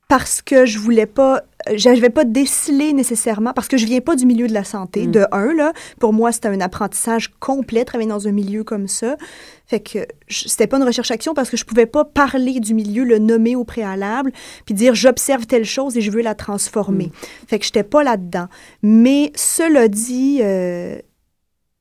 [0.09, 1.43] parce que je voulais pas,
[1.75, 5.11] j'avais pas décelé nécessairement, parce que je viens pas du milieu de la santé, mm.
[5.11, 5.71] de un, là.
[5.99, 9.17] Pour moi, c'était un apprentissage complet, travailler dans un milieu comme ça.
[9.67, 13.19] Fait que c'était pas une recherche-action parce que je pouvais pas parler du milieu, le
[13.19, 14.31] nommer au préalable,
[14.65, 17.05] puis dire j'observe telle chose et je veux la transformer.
[17.05, 17.11] Mm.
[17.47, 18.47] Fait que j'étais pas là-dedans.
[18.81, 20.97] Mais cela dit, euh,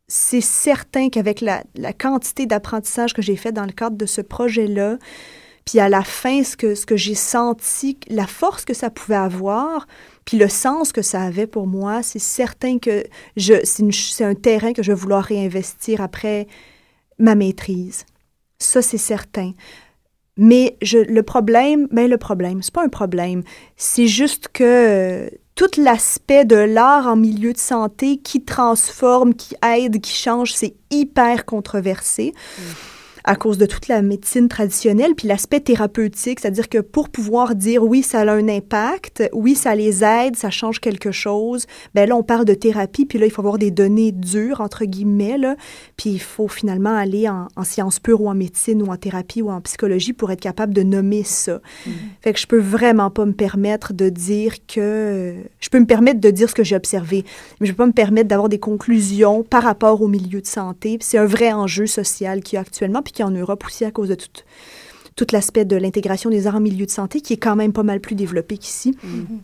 [0.06, 4.20] c'est certain qu'avec la, la quantité d'apprentissage que j'ai fait dans le cadre de ce
[4.20, 4.98] projet-là,
[5.68, 9.16] puis à la fin, ce que, ce que j'ai senti, la force que ça pouvait
[9.16, 9.86] avoir,
[10.24, 13.04] puis le sens que ça avait pour moi, c'est certain que
[13.36, 16.46] je, c'est, un terrain que je vais vouloir réinvestir après
[17.18, 18.06] ma maîtrise.
[18.58, 19.52] Ça, c'est certain.
[20.38, 23.42] Mais je, le problème, ben le problème, c'est pas un problème.
[23.76, 30.00] C'est juste que tout l'aspect de l'art en milieu de santé qui transforme, qui aide,
[30.00, 32.32] qui change, c'est hyper controversé.
[32.58, 32.62] Mm
[33.28, 37.84] à cause de toute la médecine traditionnelle, puis l'aspect thérapeutique, c'est-à-dire que pour pouvoir dire
[37.84, 42.16] oui, ça a un impact, oui, ça les aide, ça change quelque chose, ben là,
[42.16, 45.56] on parle de thérapie, puis là, il faut avoir des données dures, entre guillemets, là,
[45.98, 49.50] puis il faut finalement aller en, sciences pures ou en médecine ou en thérapie ou
[49.50, 51.56] en psychologie pour être capable de nommer ça.
[51.56, 51.90] Mm-hmm.
[52.22, 55.34] Fait que je peux vraiment pas me permettre de dire que...
[55.60, 57.26] Je peux me permettre de dire ce que j'ai observé,
[57.60, 60.96] mais je peux pas me permettre d'avoir des conclusions par rapport au milieu de santé,
[61.02, 64.08] c'est un vrai enjeu social qu'il y a actuellement, puis en Europe aussi à cause
[64.08, 64.30] de tout,
[65.16, 67.82] tout l'aspect de l'intégration des arts en milieu de santé qui est quand même pas
[67.82, 68.92] mal plus développé qu'ici.
[69.04, 69.40] Mm-hmm.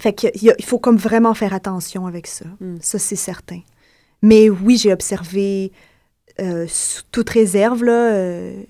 [0.00, 2.46] Fait qu'il il faut comme vraiment faire attention avec ça.
[2.60, 2.76] Mm.
[2.80, 3.60] Ça, c'est certain.
[4.22, 5.72] Mais oui, j'ai observé,
[6.40, 8.62] euh, sous toute réserve, là, euh,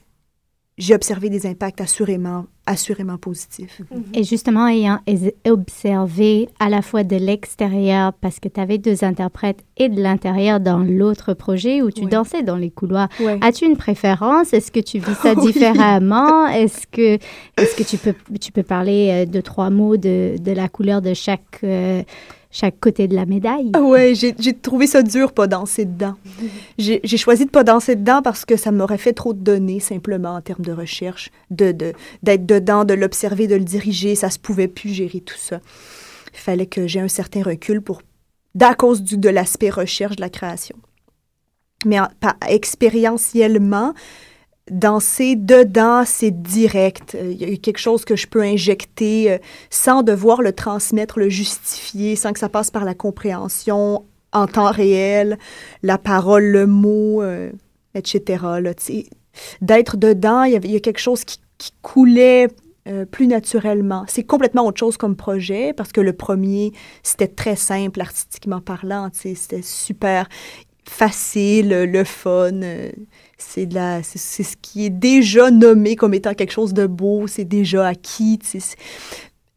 [0.79, 3.83] j'ai observé des impacts assurément, assurément positifs.
[3.91, 4.03] Mhm.
[4.15, 4.99] Et justement, ayant
[5.47, 10.59] observé à la fois de l'extérieur, parce que tu avais deux interprètes, et de l'intérieur
[10.59, 13.09] dans l'autre projet où tu dansais dans les couloirs,
[13.43, 14.55] as-tu une préférence?
[14.55, 16.47] Est-ce que tu vis ça différemment?
[16.47, 20.53] Est-ce que, est que tu, peux, tu peux parler euh, de trois mots de, de
[20.53, 21.61] la couleur de chaque...
[21.63, 22.03] Euh,
[22.51, 23.71] chaque côté de la médaille.
[23.75, 26.15] Ah ouais, j'ai trouvé ça dur pas danser dedans.
[26.79, 30.35] J'ai choisi de pas danser dedans parce que ça m'aurait fait trop de données simplement
[30.35, 31.73] en termes de recherche, de
[32.23, 35.61] d'être dedans, de l'observer, de le diriger, ça se pouvait plus gérer tout ça.
[36.33, 38.03] Il fallait que j'ai un certain recul pour
[38.61, 40.77] à cause du, de l'aspect recherche de la création.
[41.87, 41.99] Mais
[42.49, 43.95] expérientiellement,
[44.71, 47.17] danser dedans, c'est direct.
[47.21, 51.29] Il y a quelque chose que je peux injecter euh, sans devoir le transmettre, le
[51.29, 55.39] justifier, sans que ça passe par la compréhension en temps réel,
[55.83, 57.51] la parole, le mot, euh,
[57.95, 58.45] etc.
[59.61, 61.39] D'être dedans, il y, a, quelque chose qui,
[61.83, 62.49] coulait
[62.89, 64.05] euh, plus naturellement.
[64.09, 69.11] C'est complètement autre chose comme projet parce que le premier, c'était très simple artistiquement parlant.
[69.13, 70.27] C'était super
[70.85, 72.61] facile, le fun
[73.41, 77.27] c'est de la c'est ce qui est déjà nommé comme étant quelque chose de beau,
[77.27, 78.39] c'est déjà acquis.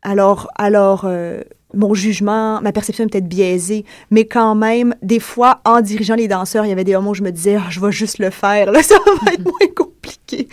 [0.02, 1.42] Alors alors euh,
[1.74, 6.28] mon jugement, ma perception est peut-être biaisée, mais quand même, des fois, en dirigeant les
[6.28, 8.30] danseurs, il y avait des moments où je me disais, ah, je vais juste le
[8.30, 10.48] faire, ça va être moins compliqué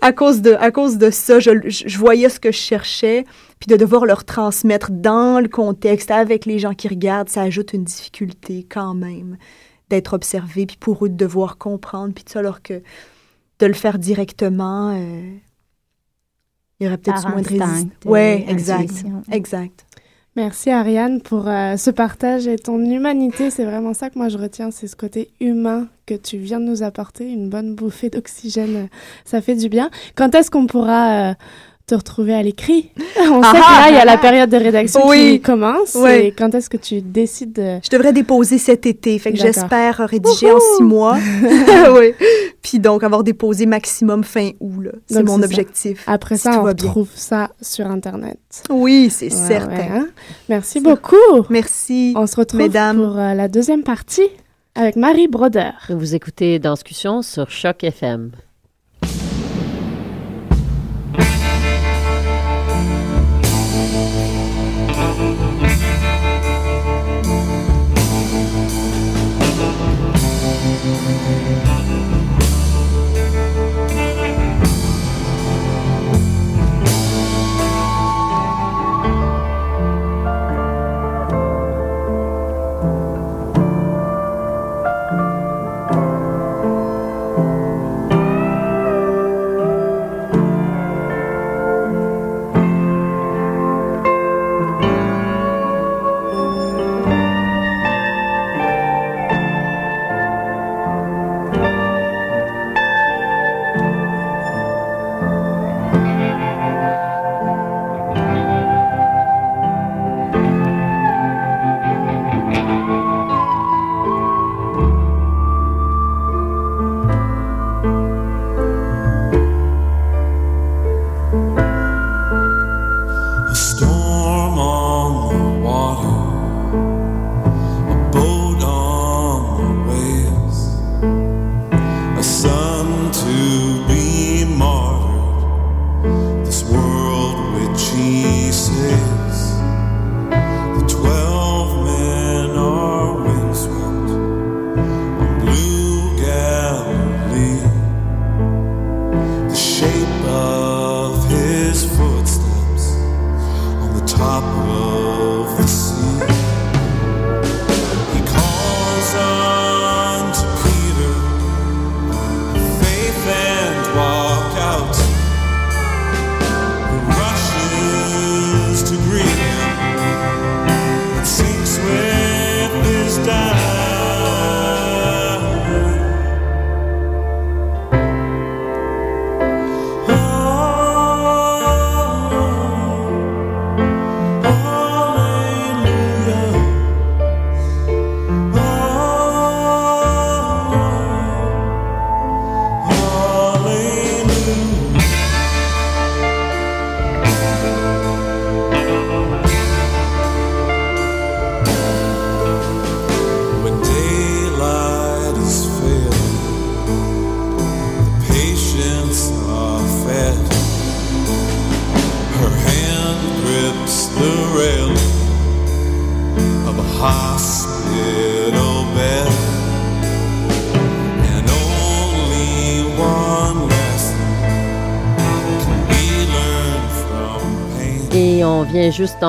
[0.00, 3.24] à, cause de, à cause de ça, je, je, voyais ce que je cherchais,
[3.58, 7.72] puis de devoir leur transmettre dans le contexte, avec les gens qui regardent, ça ajoute
[7.72, 9.36] une difficulté quand même
[9.88, 12.82] d'être observé, puis pour eux de devoir comprendre, puis tout ça, alors que
[13.58, 15.30] de le faire directement, euh,
[16.78, 17.86] il y aurait peut-être moins de résistance.
[18.04, 19.86] Oui, exact, exact.
[20.36, 23.50] Merci Ariane pour euh, ce partage et ton humanité.
[23.50, 26.66] C'est vraiment ça que moi je retiens, c'est ce côté humain que tu viens de
[26.66, 28.90] nous apporter, une bonne bouffée d'oxygène.
[29.24, 29.90] Ça fait du bien.
[30.14, 31.34] Quand est-ce qu'on pourra euh,
[31.86, 32.90] te retrouver à l'écrit.
[33.18, 35.94] On sait que là, il y a la période de rédaction qui commence.
[35.94, 36.32] Oui.
[36.36, 37.78] quand est-ce que tu décides de...
[37.82, 41.16] Je devrais déposer cet été, fait que j'espère rédiger en six mois.
[41.96, 42.12] oui.
[42.60, 46.02] Puis donc, avoir déposé maximum fin août, c'est mon objectif.
[46.08, 48.38] Après ça, on retrouve ça sur Internet.
[48.68, 50.00] Oui, c'est certain.
[50.00, 50.08] Hein.
[50.48, 51.14] Merci beaucoup.
[51.50, 52.96] Merci, On se retrouve mesdames.
[52.96, 54.28] pour euh, la deuxième partie
[54.74, 55.70] avec Marie Broder.
[55.88, 58.32] Vous écoutez Discussion sur Choc FM.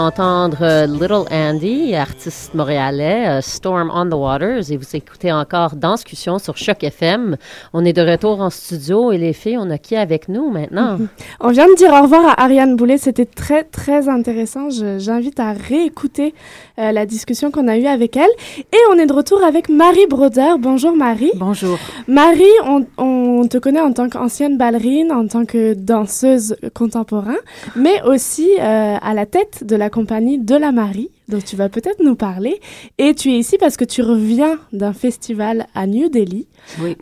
[0.08, 5.76] D'entendre euh, Little Andy, artiste montréalais, euh, Storm on the Waters, et vous écoutez encore
[5.76, 7.36] Danscussion sur Choc FM.
[7.74, 10.98] On est de retour en studio et les filles, on a qui avec nous maintenant?
[11.42, 14.70] On vient de dire au revoir à Ariane Boulet, c'était très, très intéressant.
[14.70, 16.34] J'invite à réécouter
[16.80, 18.30] euh, la discussion qu'on a eue avec elle.
[18.60, 20.54] Et on est de retour avec Marie Broder.
[20.58, 21.32] Bonjour Marie.
[21.36, 21.78] Bonjour.
[22.08, 27.36] Marie, on, on te connaît en tant qu'ancienne ballerine, en tant que danseuse contemporaine,
[27.76, 32.04] mais aussi à la tête de la compagnie De la Marie, dont tu vas peut-être
[32.04, 32.62] nous parler.
[33.00, 36.48] Et tu es ici parce que tu reviens d'un festival à New Delhi,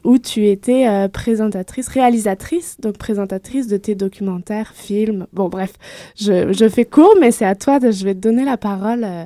[0.05, 5.27] où tu étais euh, présentatrice, réalisatrice, donc présentatrice de tes documentaires, films.
[5.33, 5.73] Bon, bref,
[6.15, 9.25] je, fais court, mais c'est à toi, de, je vais te donner la parole euh,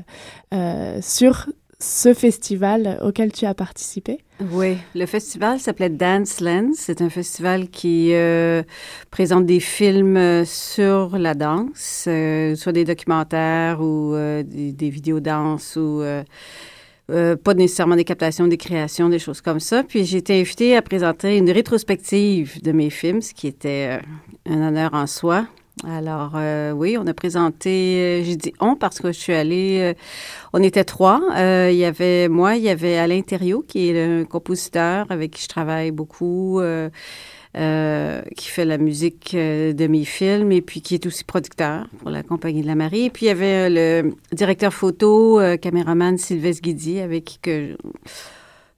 [0.56, 1.46] euh, sur
[1.82, 4.20] ce festival auquel tu as participé.
[4.52, 6.76] Oui, le festival s'appelait Dance Lens.
[6.78, 8.64] C'est un festival qui euh,
[9.12, 15.78] présente des films euh, sur la danse, euh, soit des documentaires ou des, vidéos danse
[15.78, 16.04] ou
[17.08, 19.84] pas nécessairement des captations, des créations, des choses comme ça.
[19.84, 24.00] Puis j'ai été invitée à présenter une rétrospective de mes films, ce qui était
[24.46, 25.48] un honneur en soi.
[25.88, 26.34] Alors
[26.76, 29.94] oui, on a présenté, j'ai dit on parce que je suis allée,
[30.52, 31.22] on était trois.
[31.38, 35.44] il y avait moi, il y avait Alain Thériault qui est un compositeur avec qui
[35.44, 36.62] je travaille beaucoup.
[37.58, 41.88] Euh, qui fait la musique euh, de mes films et puis qui est aussi producteur
[41.98, 43.06] pour la Compagnie de la Marie.
[43.06, 47.76] Et puis il y avait euh, le directeur photo, caméraman Sylvestre Guidi, avec qui que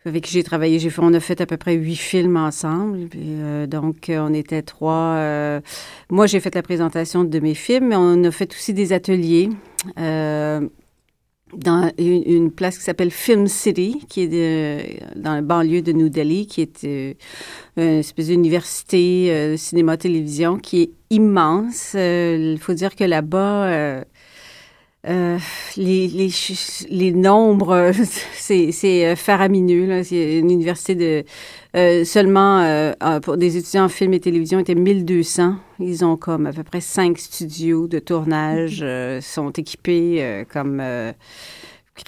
[0.06, 0.80] avec qui j'ai travaillé.
[0.80, 3.08] J'ai fait, on a fait à peu près huit films ensemble.
[3.68, 5.62] donc, on était trois.
[6.10, 9.50] moi, j'ai fait la présentation de mes films, mais on a fait aussi des ateliers
[11.54, 16.48] dans une, place qui s'appelle Film City, qui est dans la banlieue de New Delhi,
[16.48, 17.14] qui est euh,
[17.78, 21.94] une espèce d'université euh, cinéma-télévision qui est immense.
[21.96, 24.04] Euh, il faut dire que là-bas,
[25.04, 26.30] les, les,
[26.90, 27.92] les, nombres,
[28.34, 30.04] c'est faramineux.
[30.04, 31.26] C'est une université de
[31.74, 35.56] euh, seulement euh, pour des étudiants en film et télévision étaient 1200.
[35.80, 38.88] Ils ont comme à peu près cinq studios de tournage, mhm.
[38.88, 40.84] euh, sont équipés comme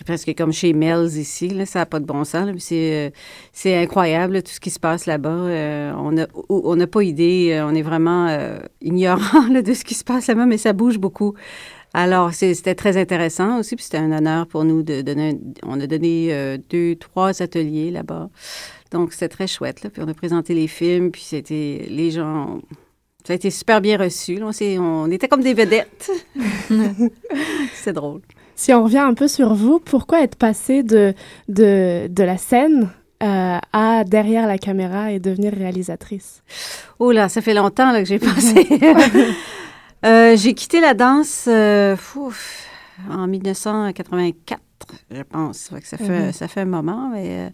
[0.05, 1.49] presque comme chez Mel's ici.
[1.49, 2.49] Là, ça n'a pas de bon sens.
[2.57, 3.13] C'est,
[3.53, 5.93] c'est incroyable tout ce qui se passe là-bas.
[5.97, 7.61] on n'a on a pas idée.
[7.63, 8.27] On est vraiment
[8.81, 11.35] ignorant de ce qui se passe là-bas, mais ça bouge beaucoup.
[11.93, 15.39] Alors, c'était très intéressant aussi, puis c'était un honneur pour nous de donner.
[15.63, 18.29] On a donné deux, trois ateliers là-bas.
[18.93, 19.83] Donc, c'était très chouette.
[19.83, 19.89] Là.
[19.89, 22.59] Puis on a présenté les films, puis c'était les gens.
[23.25, 24.35] Ça a été super bien reçu.
[24.35, 24.49] Là.
[24.49, 26.11] On, on était comme des vedettes.
[27.73, 28.21] c'est drôle.
[28.55, 31.13] Si on revient un peu sur vous, pourquoi être passé de,
[31.47, 32.91] de, de la scène
[33.23, 36.43] euh, à derrière la caméra et devenir réalisatrice?
[36.99, 38.67] Oh là, ça fait longtemps là, que j'ai passé.
[40.05, 41.95] euh, j'ai quitté la danse euh,
[43.09, 44.61] en 1984,
[45.11, 45.71] je pense.
[45.83, 46.31] Ça fait, mm-hmm.
[46.33, 47.51] ça fait un moment, mais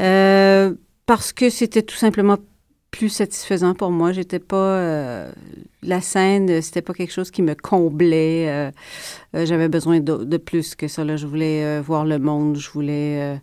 [0.00, 0.74] euh,
[1.06, 2.36] parce que c'était tout simplement
[2.90, 4.12] plus satisfaisant pour moi.
[4.12, 5.26] J'étais pas
[5.82, 8.72] la scène, c'était pas quelque chose qui me comblait.
[9.34, 11.04] J'avais besoin de, plus que ça.
[11.04, 11.16] Là.
[11.16, 12.56] Je voulais voir le monde.
[12.56, 13.40] Je voulais,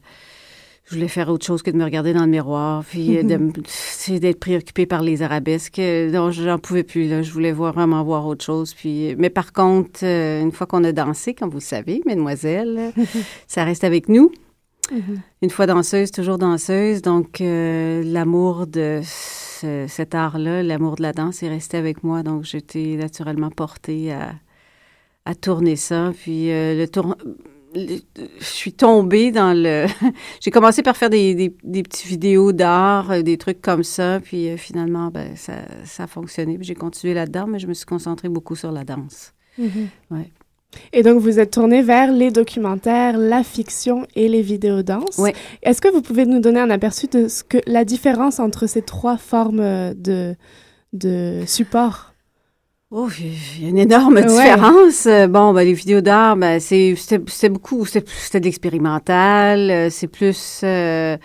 [0.86, 4.86] je voulais faire autre chose que de me regarder dans le miroir, puis d'être préoccupée
[4.86, 5.80] par les arabesques.
[5.80, 7.08] Non, j'en pouvais plus.
[7.10, 7.24] Là.
[7.24, 8.74] Je voulais voir, vraiment voir autre chose.
[8.76, 12.94] Puis, mais par contre, une fois qu'on a dansé, comme vous le savez, mesdemoiselles,
[13.48, 14.32] ça reste avec nous.
[14.92, 15.18] Mm-hmm.
[15.42, 17.02] Une fois danseuse, toujours danseuse.
[17.02, 22.22] Donc, euh, l'amour de cet art-là, l'amour de la danse est resté avec moi.
[22.22, 24.36] Donc, j'étais naturellement portée à,
[25.26, 26.14] à tourner ça.
[26.16, 27.16] Puis, euh, le tour...
[27.76, 29.86] je suis tombée dans le...
[30.42, 34.20] J'ai commencé par faire des, des, des petites vidéos d'art, euh, des trucs comme ça.
[34.22, 35.54] Puis, finalement, ben, ça,
[35.84, 36.58] ça a fonctionné.
[36.62, 39.34] J'ai continué là-dedans, mais je me suis concentrée beaucoup sur la danse.
[39.60, 39.88] Mm-hmm.
[40.12, 40.30] Ouais.
[40.92, 45.18] Et donc, vous êtes tourné vers les documentaires, la fiction et les vidéos danse.
[45.18, 45.32] Oui.
[45.62, 48.82] Est-ce que vous pouvez nous donner un aperçu de ce que la différence entre ces
[48.82, 50.36] trois formes de,
[50.94, 52.14] de support?
[52.98, 55.06] Oh, il y a une énorme différence.
[55.28, 59.91] Bon, ben, les vidéos d'art, ben, c'est beaucoup, c'était de l'expérimental.
[59.91, 60.62] C'est plus.
[60.64, 61.18] Euh,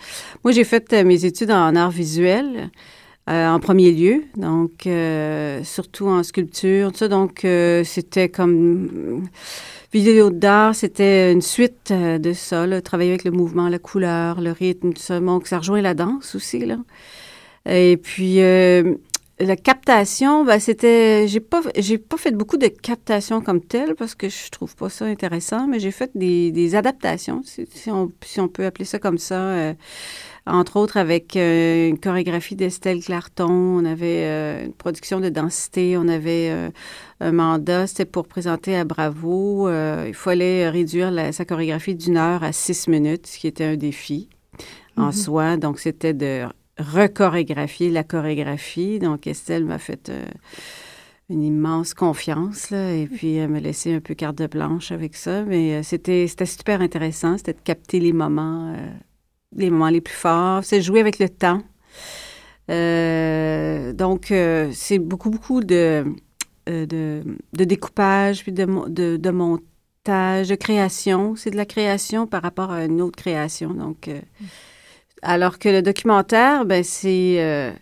[0.43, 2.69] moi, j'ai fait mes études en art visuel.
[3.29, 7.07] Euh, en premier lieu, donc euh, surtout en sculpture, tout ça.
[7.07, 9.23] Donc, euh, c'était comme
[9.93, 14.51] vidéo d'art, c'était une suite de ça, là, travailler avec le mouvement, la couleur, le
[14.51, 15.21] rythme, tout ça.
[15.21, 16.79] Donc, ça rejoint la danse aussi, là.
[17.65, 18.39] Et puis,
[19.41, 24.15] la captation, ben, c'était, j'ai pas, j'ai pas fait beaucoup de captation comme telle parce
[24.15, 28.39] que je trouve pas ça intéressant, mais j'ai fait des, des adaptations, si, on, si,
[28.39, 29.73] on, peut appeler ça comme ça
[30.45, 35.97] entre autres avec euh, une chorégraphie d'Estelle Clarton, on avait euh, une production de densité,
[35.97, 36.69] on avait euh,
[37.19, 39.69] un mandat, c'était pour présenter à Bravo.
[39.69, 44.29] il fallait réduire sa chorégraphie d'une heure à six minutes, ce qui était un défi
[44.97, 45.11] en mhm.
[45.11, 45.57] soi.
[45.57, 46.45] Donc, c'était de
[46.81, 48.99] rechorégraphier la chorégraphie.
[48.99, 50.11] Donc, Estelle m'a fait
[51.29, 55.15] une immense confiance, là, et puis elle m'a laissé un peu carte de blanche avec
[55.15, 55.43] ça.
[55.43, 58.75] Mais c'était super intéressant, c'était de capter les moments
[59.55, 60.63] les moments les plus forts.
[60.63, 61.61] C'est jouer avec le temps.
[62.69, 66.05] Euh, donc, euh, c'est beaucoup, beaucoup de,
[66.69, 67.23] euh, de,
[67.53, 71.35] de, découpage, puis de, de, de, montage, de création.
[71.35, 73.73] C'est de la création par rapport à une autre création.
[73.73, 74.09] Donc,
[75.21, 77.73] alors que le documentaire, ben, c'est...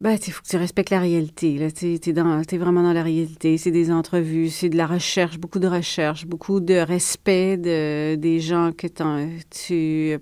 [0.00, 1.72] Ben, il faut que tu respectes la réalité.
[1.74, 3.56] Tu es, es, vraiment dans la réalité.
[3.56, 8.40] C'est des entrevues, c'est de la recherche, beaucoup de recherche, beaucoup de respect de, des
[8.40, 10.18] gens que tu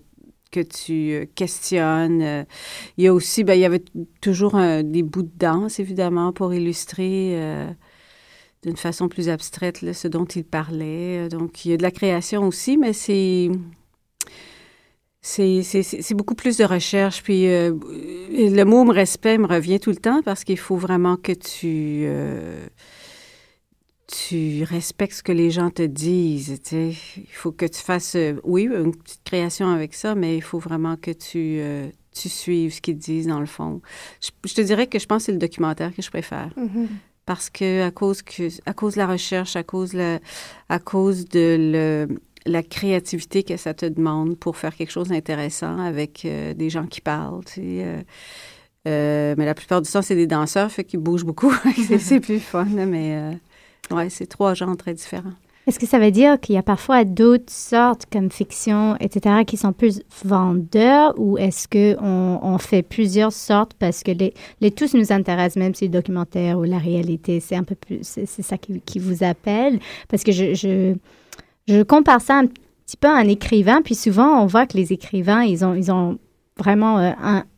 [0.53, 2.23] que tu euh, questionnes.
[2.23, 2.45] Euh,
[2.97, 3.83] il y a aussi, ben, il y avait
[4.21, 7.69] toujours des bouts de danse, évidemment, pour illustrer euh,
[8.63, 11.29] d'une façon plus abstraite ce dont il parlait.
[11.29, 13.51] Donc, il y a de la création aussi, mais c'est
[15.23, 17.23] c'est beaucoup plus de recherche.
[17.23, 17.73] Puis euh,
[18.31, 22.67] le mot respect me revient tout le temps parce qu'il faut vraiment que tu, euh,
[24.09, 26.61] tu respectes ce que les gens te disent.
[26.73, 26.97] Il
[27.31, 30.97] faut que tu fasses, euh, oui, une petite création avec ça, mais il faut vraiment
[30.97, 31.61] que tu,
[32.13, 33.81] tu suives ce qu'ils disent dans le fond.
[34.21, 36.51] Je, te dirais que je pense que c'est le documentaire que je préfère.
[36.59, 36.89] Mm-hmm.
[37.25, 40.19] Parce que à cause que à cause de la recherche, à cause la,
[40.69, 45.79] à cause de le la créativité que ça te demande pour faire quelque chose d'intéressant
[45.79, 47.41] avec euh, des gens qui parlent.
[47.59, 48.03] Euh,
[48.89, 51.55] euh, mais la plupart du temps, c'est des danseurs, fait qu'ils bougent beaucoup.
[51.99, 53.39] c'est plus fun, mais
[53.91, 55.33] ouais, c'est trois genres très différents.
[55.69, 59.57] Est-ce que ça veut dire qu'il y a parfois d'autres sortes comme fiction, etc., qui
[59.57, 65.13] sont plus vendeurs ou est-ce qu'on on fait plusieurs sortes parce que les, tous nous
[65.13, 68.99] intéressent, même si le documentaire ou la réalité, c'est un peu plus, c'est ça qui,
[68.99, 69.79] vous appelle?
[70.09, 70.97] Parce que je
[71.69, 74.93] je compare ça un petit peu à un écrivain, puis souvent on voit que les
[74.93, 76.19] écrivains, ils ont, ils ont
[76.59, 77.13] vraiment euh,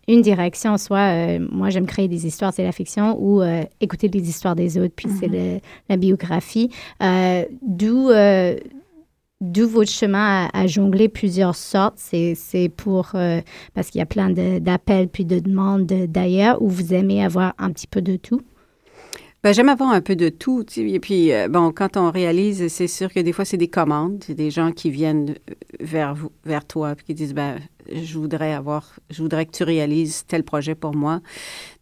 [0.09, 0.98] une direction, soit
[1.38, 4.78] euh, moi j'aime créer des histoires, c'est la fiction, ou euh, écouter les histoires des
[4.78, 5.61] autres, puis c'est mhm.
[5.88, 6.70] la biographie.
[7.62, 8.11] D'où
[9.40, 13.12] d'où votre chemin à, jongler plusieurs sortes, c'est pour
[13.74, 17.70] parce qu'il y a plein d'appels puis de demandes d'ailleurs, où vous aimez avoir un
[17.70, 18.40] petit peu de tout?
[19.45, 20.64] Ben, j'aime avoir un peu de tout.
[20.78, 24.24] Et puis, euh, bon, quand on réalise, c'est sûr que des fois, c'est des commandes.
[24.26, 27.59] C'est des gens qui viennent euh, vers, vous, vers toi et qui disent, ben,
[27.92, 31.20] je voudrais avoir, je voudrais que tu réalises tel projet pour moi.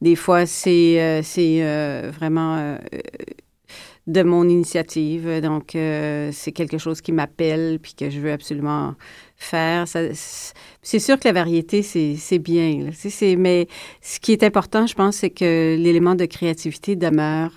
[0.01, 2.79] Des fois, c'est euh, vraiment
[4.09, 5.41] de mon initiative.
[5.41, 8.97] Donc, c'est quelque chose qui m'appelle puis que je veux absolument
[9.43, 9.87] faire.
[10.83, 12.91] C'est sûr que la variété, c'est bien.
[13.39, 13.69] mais
[14.01, 17.53] ce qui est important, je pense, c'est que l'élément de créativité demeure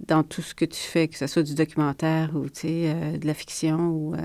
[0.00, 3.34] dans tout ce que tu fais, que ce soit du documentaire ou euh, de la
[3.34, 4.18] fiction ou euh,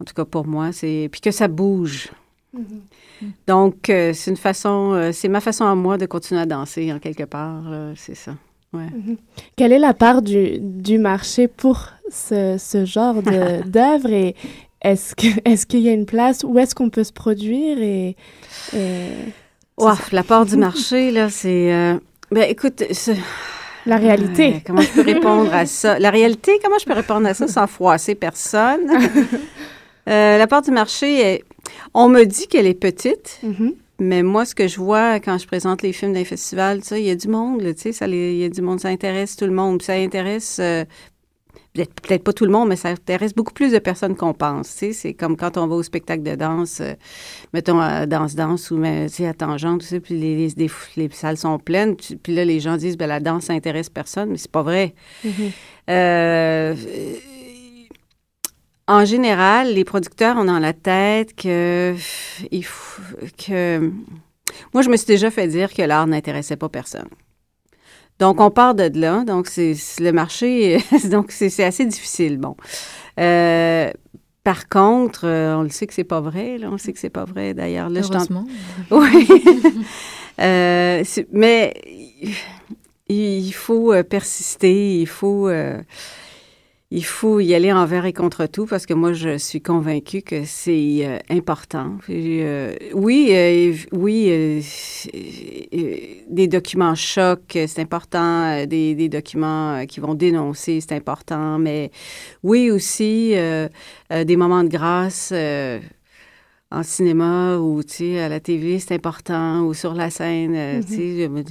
[0.00, 2.10] en tout cas pour moi, c'est puis que ça bouge.
[2.56, 3.30] Mm-hmm.
[3.46, 6.98] Donc euh, c'est une façon, c'est ma façon à moi de continuer à danser en
[6.98, 7.64] quelque part,
[7.96, 8.34] c'est ça.
[8.72, 8.86] Ouais.
[8.86, 9.16] Mm-hmm.
[9.56, 13.22] Quelle est la part du, du marché pour ce, ce genre
[13.66, 14.34] d'œuvre et,
[14.82, 18.16] est-ce qu'il est qu'il y a une place où est-ce qu'on peut se produire et,
[20.12, 21.94] la part du marché là, c'est euh,
[22.30, 22.82] ben écoute,
[23.86, 24.62] la réalité.
[24.66, 25.98] comment je peux répondre à ça?
[25.98, 28.90] La réalité, comment je peux répondre à ça sans froisser personne?
[30.08, 31.44] Euh, La part du marché,
[31.94, 33.40] on me dit qu'elle est petite.
[33.44, 33.74] Mm-hmm.
[34.00, 37.10] Mais moi, ce que je vois quand je présente les films d'un festival, il y
[37.10, 39.82] a du monde, tu sais, il y a du monde, ça intéresse tout le monde.
[39.82, 40.84] Ça intéresse euh,
[41.86, 44.68] peut-être pas tout le monde, mais ça intéresse beaucoup plus de personnes qu'on pense.
[44.68, 46.94] C'est comme quand on va au spectacle de danse, euh,
[47.52, 50.48] mettons à Danse Danse ou mais, à Tangente, tu sais, puis les,
[50.96, 54.38] les, salles sont pleines, puis là, les gens disent ben la danse intéresse personne, mais
[54.38, 54.94] c'est pas vrai.
[55.24, 55.50] Mm-hmm.
[55.90, 56.74] Euh,
[58.88, 61.94] en général, les producteurs ont dans la tête que,
[62.50, 63.02] il faut,
[63.36, 63.92] que...
[64.72, 67.08] Moi, je me suis déjà fait dire que l'art n'intéressait pas personne.
[68.18, 69.24] Donc, on part de là.
[69.24, 72.38] Donc, c'est le marché, donc c'est assez difficile.
[72.38, 72.56] Bon.
[73.18, 73.90] Euh,
[74.48, 76.56] par contre, euh, on le sait que c'est pas vrai.
[76.56, 76.70] Là.
[76.72, 77.52] On sait que c'est pas vrai.
[77.52, 78.46] D'ailleurs, là, Heureusement.
[78.90, 79.28] Je oui.
[80.40, 81.74] euh, mais
[83.10, 85.00] il faut euh, persister.
[85.00, 85.50] Il faut
[86.90, 90.44] il faut y aller envers et contre tout parce que moi, je suis convaincue que
[90.46, 91.98] c'est euh, important.
[92.08, 94.62] Euh, oui, euh, oui,
[96.30, 98.64] des documents chocs, c'est important.
[98.64, 101.58] Des, des, documents qui vont dénoncer, c'est important.
[101.58, 101.90] Mais
[102.42, 103.34] oui aussi,
[104.10, 105.32] des moments de grâce
[106.70, 110.80] en cinéma ou à la télé, c'est important, ou sur la scène.
[110.80, 111.44] Mm-hmm.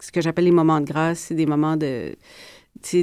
[0.00, 2.14] Ce que j'appelle les moments de grâce, c'est des moments de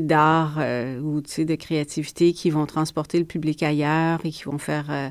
[0.02, 4.86] d'art euh, ou de créativité qui vont transporter le public ailleurs et qui vont faire
[4.90, 5.10] euh,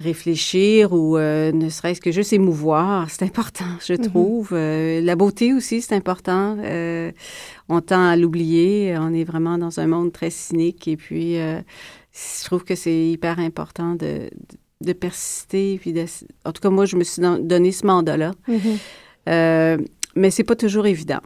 [0.00, 3.08] réfléchir ou euh, ne serait-ce que juste émouvoir.
[3.10, 4.08] C'est important, je mm-hmm.
[4.08, 4.54] trouve.
[4.54, 6.56] la beauté aussi, c'est important.
[7.68, 8.96] on tend à l'oublier.
[8.98, 13.38] On est vraiment dans un monde très cynique et puis je trouve que c'est hyper
[13.38, 14.30] important de,
[14.80, 15.78] de, persister.
[15.80, 15.94] Puis
[16.44, 18.32] en tout cas, moi, je me suis donné ce mandat-là.
[18.48, 19.86] Mm-hmm.
[20.16, 21.20] mais c'est pas toujours évident.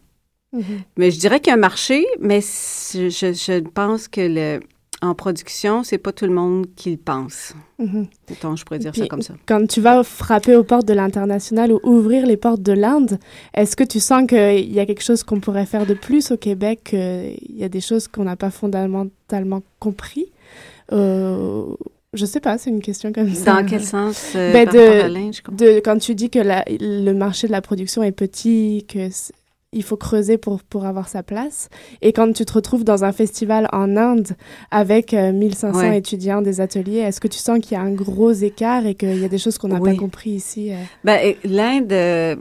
[0.57, 0.81] Mhm.
[0.97, 4.61] Mais je dirais qu'il y a un marché, mais je, je, pense que le,
[5.03, 7.55] en production, c'est pas tout le monde qui le pense.
[7.79, 8.07] Mhm.
[8.29, 9.35] je pourrais dire ça comme ça.
[9.47, 13.19] Quand tu vas frapper aux portes de l'international ou ouvrir les portes de l'Inde,
[13.55, 16.37] est-ce que tu sens qu'il y a quelque chose qu'on pourrait faire de plus au
[16.37, 20.27] Québec, qu'il y a des choses qu'on n'a pas fondamentalement compris?
[20.93, 21.65] Euh,
[22.15, 23.61] je sais pas, c'est une question comme ça.
[23.61, 27.53] Dans quel sens euh, ben, de, de, Quand tu dis que la, le marché de
[27.53, 29.11] la production est petit, que
[29.73, 31.69] il faut creuser pour, pour avoir sa place.
[32.03, 34.29] Et quand tu te retrouves dans un festival en Inde
[34.71, 38.33] avec 1500 euh, étudiants des ateliers, est-ce que tu sens qu'il y a un gros
[38.33, 40.73] écart et qu'il y a des choses qu'on n'a pas compris ici?
[40.73, 40.77] Euh?
[41.05, 42.37] Ben, L'Inde, euh,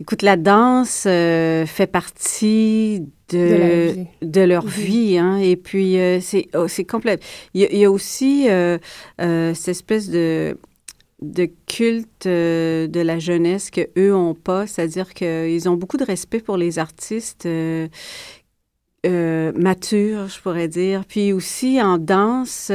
[0.00, 5.18] écoute, la danse fait partie de, de, leur vie.
[5.18, 7.18] Hein, et puis, c'est oh, complet.
[7.54, 8.48] Il y, a aussi
[9.18, 10.56] cette espèce de
[11.22, 16.04] de culte euh, de la jeunesse que eux ont pas, c'est-à-dire qu'ils ont beaucoup de
[16.04, 17.88] respect pour les artistes euh,
[19.06, 21.04] euh, matures, je pourrais dire.
[21.06, 22.70] Puis aussi en danse,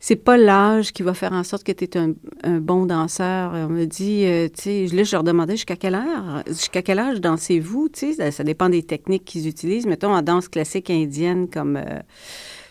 [0.00, 2.14] c'est pas l'âge qui va faire en sorte que tu es un,
[2.58, 3.52] bon danseur.
[3.54, 7.20] On me dit, tu sais, là je leur demandais jusqu'à quelle heure, jusqu'à quel âge
[7.20, 9.86] dansez-vous, tu sais, ça, ça, dépend des techniques qu'ils utilisent.
[9.86, 11.78] Mettons en danse classique indienne comme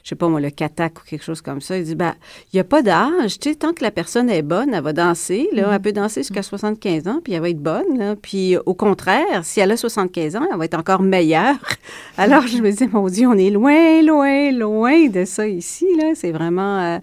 [0.03, 1.77] je sais pas moi, le katak ou quelque chose comme ça.
[1.77, 2.13] Il dit, ben,
[2.51, 3.39] il n'y a pas d'âge.
[3.39, 5.47] Tu sais, tant que la personne est bonne, elle va danser.
[5.53, 5.81] Là, Elle mm-hmm.
[5.81, 7.97] peut danser jusqu'à 75 ans, puis elle va être bonne.
[7.97, 8.15] Là.
[8.17, 11.55] Puis au contraire, si elle a 75 ans, elle va être encore meilleure.
[12.17, 15.87] Alors, je me dis, mon Dieu, on est loin, loin, loin de ça ici.
[15.97, 16.11] Là.
[16.15, 16.79] C'est vraiment...
[16.79, 16.99] Euh,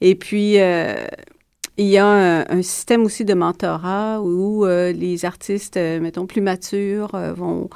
[0.00, 0.60] et puis...
[0.60, 0.94] Euh,
[1.80, 2.08] il y a
[2.50, 7.70] un, système aussi de mentorat où euh, les artistes, mettons, plus matures vont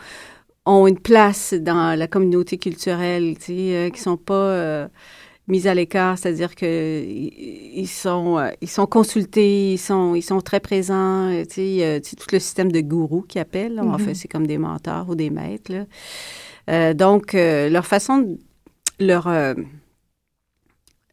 [0.66, 4.88] ont une place dans la communauté culturelle, tu sais, euh, qui sont pas euh,
[5.48, 10.40] mis à l'écart, c'est-à-dire que ils sont euh, ils sont consultés, ils sont ils sont
[10.40, 14.14] très présents, tu sais, tout le système de gourous qui appellent, en fait, mm-hmm.
[14.14, 15.86] c'est comme des mentors ou des maîtres.
[16.94, 18.38] donc leur façon
[19.00, 19.28] leur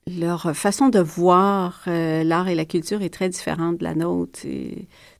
[0.07, 4.41] leur façon de voir l'art et la culture est très différente de la nôtre,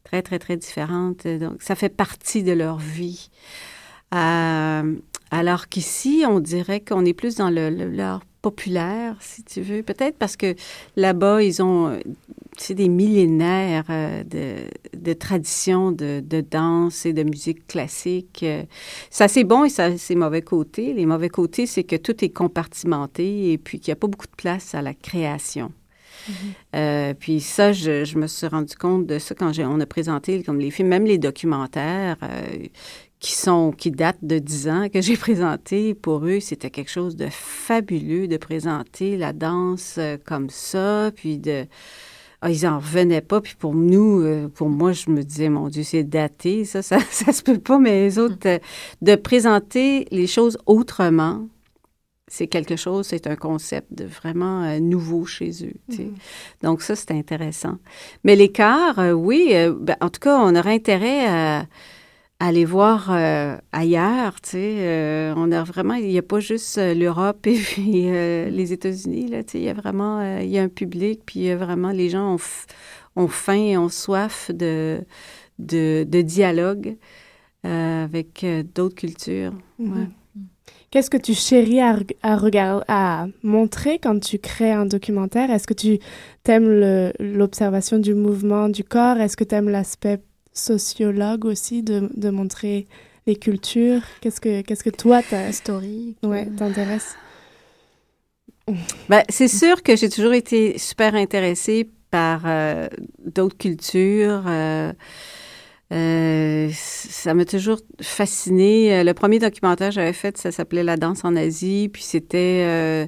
[0.03, 1.25] très très très différente.
[1.25, 3.32] Donc ça fait partie de leur vie.
[4.14, 4.95] Euh,
[5.32, 9.84] alors qu'ici, on dirait qu'on est plus dans le, l'art populaire, si tu veux.
[9.84, 10.55] Peut-être parce que
[10.95, 11.99] là-bas, ils ont
[12.57, 14.55] c'est des millénaires euh, de,
[14.97, 18.45] de traditions de, de, danse et de musique classique.
[19.10, 20.93] Ça, c'est bon et ça, c'est mauvais côté.
[20.93, 24.28] Les mauvais côtés, c'est que tout est compartimenté et puis qu'il n'y a pas beaucoup
[24.28, 25.72] de place à la création.
[26.28, 26.34] Mm-hmm.
[26.76, 30.43] Euh, puis ça, je, je, me suis rendu compte de ça quand on a présenté
[30.43, 32.18] comme les films, même les documentaires
[33.20, 37.15] qui sont qui datent de 10 ans que j'ai présenté pour eux c'était quelque chose
[37.15, 41.65] de fabuleux de présenter la danse euh, comme ça puis de
[42.41, 45.67] ah, ils en revenaient pas puis pour nous euh, pour moi je me disais mon
[45.67, 48.59] dieu c'est daté ça ça ça se peut pas mais les autres euh,
[49.01, 51.47] de présenter les choses autrement
[52.32, 55.74] c'est quelque chose, c'est un concept de vraiment nouveau chez eux.
[55.89, 56.11] Mm-hmm.
[56.61, 57.80] Donc ça, c'est intéressant.
[58.24, 61.65] Mais l'écart, oui, ben, en tout cas, on aurait intérêt à,
[62.40, 64.76] aller voir euh, ailleurs, tu sais.
[64.80, 69.28] Euh, on a vraiment, il n'y a pas juste euh, l'Europe et puis les États-Unis,
[69.28, 69.60] là, tu sais.
[69.60, 72.40] Il y a vraiment, il y a un public, puis vraiment, les gens ont,
[73.22, 75.02] ont faim et ont soif de,
[75.60, 76.96] de, de dialogue
[77.64, 79.54] avec d'autres cultures.
[79.82, 80.08] Mm-hmm.
[80.92, 85.52] Qu'est-ce que tu chéris à, à, à montrer quand tu crées un documentaire?
[85.52, 86.00] Est-ce que tu
[86.48, 89.18] aimes l'observation du mouvement du corps?
[89.18, 90.20] Est-ce que tu aimes l'aspect
[90.54, 92.88] sociologue aussi de, de montrer
[93.28, 94.02] les cultures.
[94.22, 97.16] Qu'est-ce que, qu'est-ce que toi, ta story, ouais, t'intéresse?
[99.08, 102.88] Ben, c'est sûr que j'ai toujours été super intéressée par euh,
[103.26, 104.43] d'autres cultures.
[104.47, 104.93] Euh,
[105.91, 109.04] euh, ça m'a toujours fasciné.
[109.04, 113.08] Le premier documentaire que j'avais fait, ça s'appelait La danse en Asie, puis c'était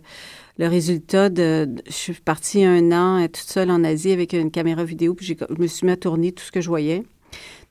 [0.58, 4.84] le résultat de, Je suis partie un an toute seule en Asie avec une caméra
[4.84, 7.04] vidéo, puis je me suis mis à tourner tout ce que je voyais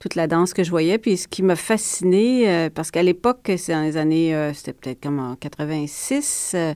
[0.01, 0.99] toute la danse que je voyais.
[0.99, 4.73] Puis ce qui m'a fasciné, euh, parce qu'à l'époque, c'est dans les années, euh, c'était
[4.73, 6.75] peut-être comme en 86, euh,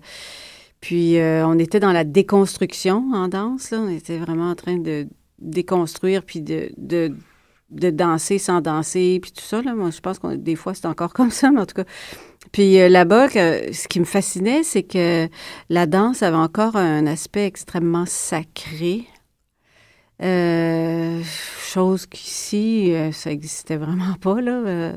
[0.80, 3.72] puis on était dans la déconstruction en danse.
[3.72, 5.08] On était vraiment en train de
[5.38, 7.16] déconstruire, puis de, de,
[7.70, 9.62] de danser sans danser, puis tout ça.
[9.62, 9.74] Là.
[9.74, 11.88] Moi, je pense que des fois, c'est encore comme ça, mais en tout cas.
[12.52, 15.26] Puis là-bas, ce qui me fascinait, c'est que
[15.70, 19.06] la danse avait encore un aspect extrêmement sacré.
[20.22, 21.22] Euh,
[21.60, 24.40] chose qu'ici, euh, ça n'existait vraiment pas.
[24.40, 24.52] Là.
[24.52, 24.92] Euh,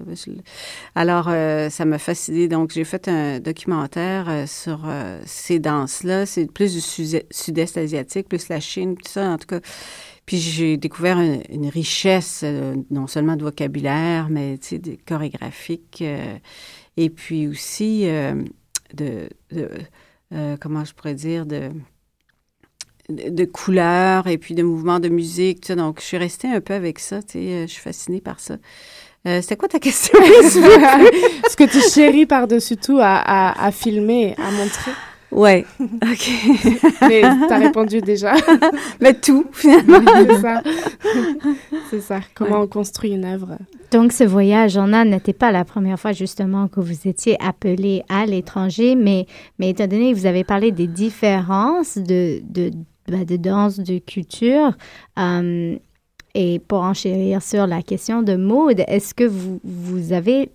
[0.96, 1.26] alors,
[1.72, 2.48] ça m'a fasciné.
[2.48, 4.88] Donc, j'ai fait un documentaire sur
[5.26, 6.26] ces danses-là.
[6.26, 9.60] C'est plus du sud-est asiatique, plus la Chine, tout ça, en tout cas.
[10.26, 12.44] Puis j'ai découvert une, richesse,
[12.92, 16.04] non seulement de vocabulaire, mais de chorégraphique.
[16.98, 18.06] et puis aussi
[18.94, 19.70] de, de
[20.60, 21.72] comment je pourrais dire, de
[23.10, 25.72] de couleurs et puis de mouvements de musique.
[25.72, 27.22] donc, je suis restée un peu avec ça.
[27.22, 28.58] Tu sais, euh, je suis fascinée par ça.
[29.28, 30.18] Euh, C'était quoi ta question?
[30.22, 34.92] Ce que tu chéris par-dessus tout à, à, filmer, à montrer.
[35.30, 36.32] Ouais, ok.
[37.02, 38.34] Mais t'as répondu déjà.
[39.02, 40.00] Mais tout, finalement.
[40.16, 40.64] C'est ça.
[41.90, 42.20] C'est ça.
[42.34, 43.58] Comment on construit une œuvre.
[43.92, 48.04] Donc, ce voyage en Inde n'était pas la première fois justement que vous étiez appelé
[48.10, 49.28] à l'étranger, mais,
[49.60, 52.72] mais étant donné que vous avez parlé des différences de, de,
[53.08, 54.76] bah, de danse, de culture,
[55.18, 55.78] euh,
[56.36, 60.52] et pour enchérir sur la question de mode, est-ce que vous, vous avez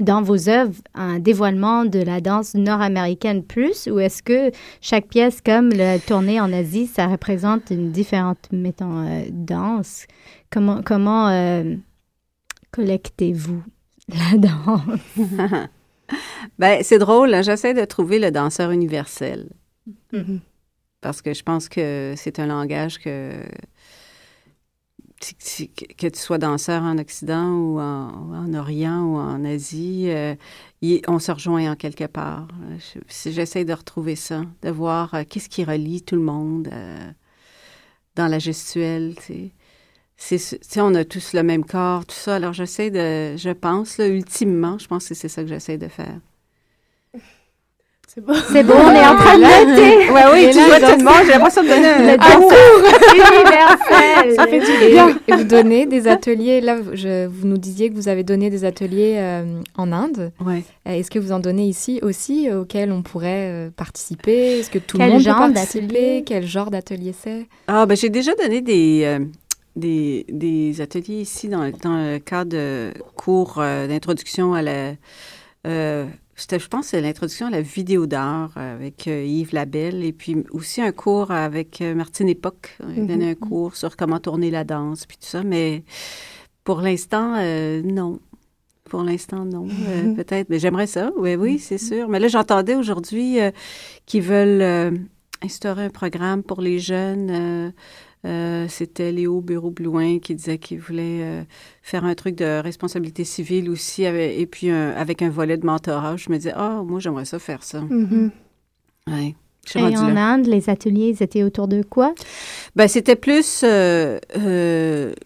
[0.00, 4.50] dans vos œuvres un dévoilement de la danse nord-américaine plus ou est-ce que
[4.80, 10.06] chaque pièce, comme la tournée en Asie, ça représente une différente, mettons, euh, danse?
[10.50, 11.76] Comment, comment euh,
[12.72, 13.62] collectez-vous
[14.08, 15.16] la danse?
[16.58, 19.48] ben, c'est drôle, hein, j'essaie de trouver le danseur universel.
[20.12, 20.40] Mm-hmm.
[21.02, 23.32] Parce que je pense que c'est un langage que
[25.98, 30.34] que tu sois danseur en Occident ou en, Orient ou en Asie, euh,
[31.08, 32.48] on se rejoint en quelque part.
[33.26, 37.10] J'essaie de retrouver ça, de voir euh, qu'est-ce qui relie tout le monde euh,
[38.16, 39.14] dans la gestuelle.
[40.16, 42.36] C'est, on a tous le même corps, tout ça.
[42.36, 46.20] Alors j'essaie de, je pense, ultimement, je pense que c'est ça que j'essaie de faire.
[48.14, 48.34] C'est bon.
[48.52, 50.10] C'est bon, on est en train de noter.
[50.10, 51.98] Ouais, oui, tu vois j'ai l'impression de donner un
[53.14, 54.34] universel.
[54.36, 55.16] Ça fait du bien.
[55.26, 58.66] Et, vous donnez des ateliers, là, je, vous nous disiez que vous avez donné des
[58.66, 60.30] ateliers euh, en Inde.
[60.44, 60.62] Ouais.
[60.86, 64.58] Euh, est-ce que vous en donnez ici aussi, euh, auxquels on pourrait participer?
[64.58, 66.22] Est-ce que tout le monde peut participer?
[66.26, 67.46] Quel genre d'atelier c'est?
[67.66, 69.20] Ah, ben j'ai déjà donné des...
[69.74, 74.92] Des, des, ateliers ici dans, dans le cadre de cours d'introduction à la
[76.36, 80.80] je pense, c'est l'introduction à la vidéo d'art avec euh, Yves Labelle et puis aussi
[80.80, 82.76] un cours avec euh, Martine Époque.
[82.96, 83.48] Il donnait un mm-hmm.
[83.48, 85.84] cours sur comment tourner la danse puis tout ça, mais
[86.64, 88.18] pour l'instant, euh, non.
[88.84, 89.66] Pour l'instant, non.
[89.66, 90.16] Mm-hmm.
[90.16, 91.10] peut-être, mais j'aimerais ça.
[91.16, 91.88] Oui, oui, c'est mm-hmm.
[91.88, 92.08] sûr.
[92.08, 93.38] Mais là, j'entendais aujourd'hui
[94.06, 95.06] qu'ils veulent
[95.42, 97.72] instaurer un programme pour les jeunes
[98.24, 101.42] euh, c'était Léo Bureau-Blouin qui disait qu'il voulait euh,
[101.82, 106.16] faire un truc de responsabilité civile aussi, et puis avec un volet de mentorat.
[106.16, 107.80] Je me disais, ah, moi, j'aimerais ça faire ça.
[107.80, 108.30] Mm-hmm.
[109.76, 112.14] Et en Inde, les ateliers, ils étaient autour de quoi?
[112.74, 114.18] Ben, c'était plus euh,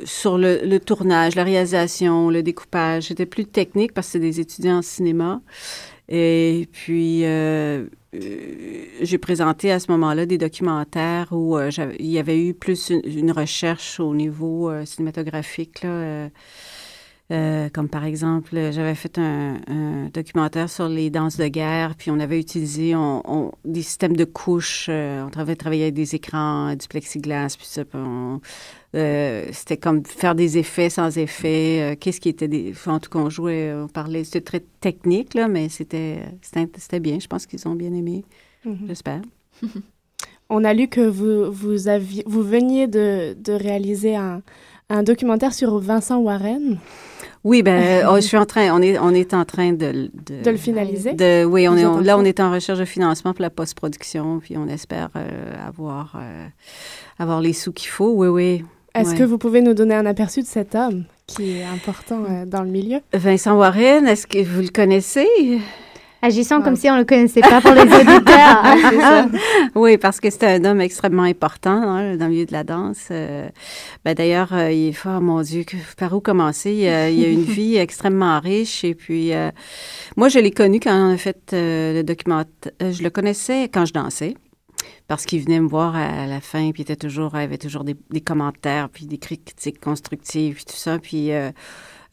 [0.05, 3.05] sur le, le, tournage, la réalisation, le découpage.
[3.05, 5.40] C'était plus technique parce que c'est des étudiants en cinéma.
[6.09, 12.18] Et puis, euh, euh, j'ai présenté à ce moment-là des documentaires où euh, il y
[12.18, 15.82] avait eu plus une, recherche au niveau cinématographique.
[15.82, 16.30] Là,
[17.70, 22.38] comme par exemple, j'avais fait un, documentaire sur les danses de guerre, puis on avait
[22.38, 22.94] utilisé
[23.64, 24.88] des systèmes de couches.
[24.88, 27.82] on avait travaillé avec des écrans, du plexiglas, puis ça.
[28.95, 31.80] Euh, c'était comme faire des effets sans effet.
[31.80, 32.72] Euh, qu'est-ce qui était des.
[32.87, 34.24] En tout cas, on jouait, on parlait.
[34.24, 36.20] C'était très technique, là, mais c'était,
[37.01, 37.18] bien.
[37.20, 38.24] Je pense qu'ils ont bien aimé.
[38.64, 38.87] Mm-hmm.
[38.87, 39.22] J'espère.
[40.49, 44.43] On a lu que vous, vous, aviez, vous veniez de, de réaliser un,
[44.89, 46.78] un, documentaire sur Vincent Warren.
[47.43, 50.49] Oui, ben, oh, je suis en train, on est, on est en train de, de,
[50.49, 51.14] le finaliser?
[51.14, 54.57] De, oui, on est, là, on est en recherche de financement pour la post-production, puis
[54.57, 56.16] on espère euh, avoir,
[57.18, 58.12] avoir les sous qu'il faut.
[58.12, 58.64] Oui, oui.
[58.97, 62.47] Est-ce que vous pouvez nous donner un aperçu de cet homme qui est important euh,
[62.47, 63.01] dans le milieu?
[63.12, 65.28] Vincent Warren, est-ce que vous le connaissez?
[66.22, 69.26] Agissons comme si on ne le connaissait pas pour les auditeurs.
[69.74, 73.09] oui, parce que c'est un homme extrêmement important hein, dans le milieu de la danse.
[73.11, 73.49] Euh,
[74.05, 75.64] ben, D'ailleurs, euh, il est fort, mon Dieu,
[75.99, 76.72] par où commencer?
[76.72, 78.82] Il, a, a une vie extrêmement riche.
[78.82, 79.32] Et puis,
[80.16, 82.72] moi, je l'ai connu quand on a fait le documentaire.
[82.80, 84.36] je le connaissais quand je dansais
[85.09, 87.84] parce qu'il venait me voir à la fin, puis il était toujours, il avait toujours
[87.84, 90.98] des, commentaires, puis des critiques constructives, puis tout ça.
[90.98, 91.52] Puis euh,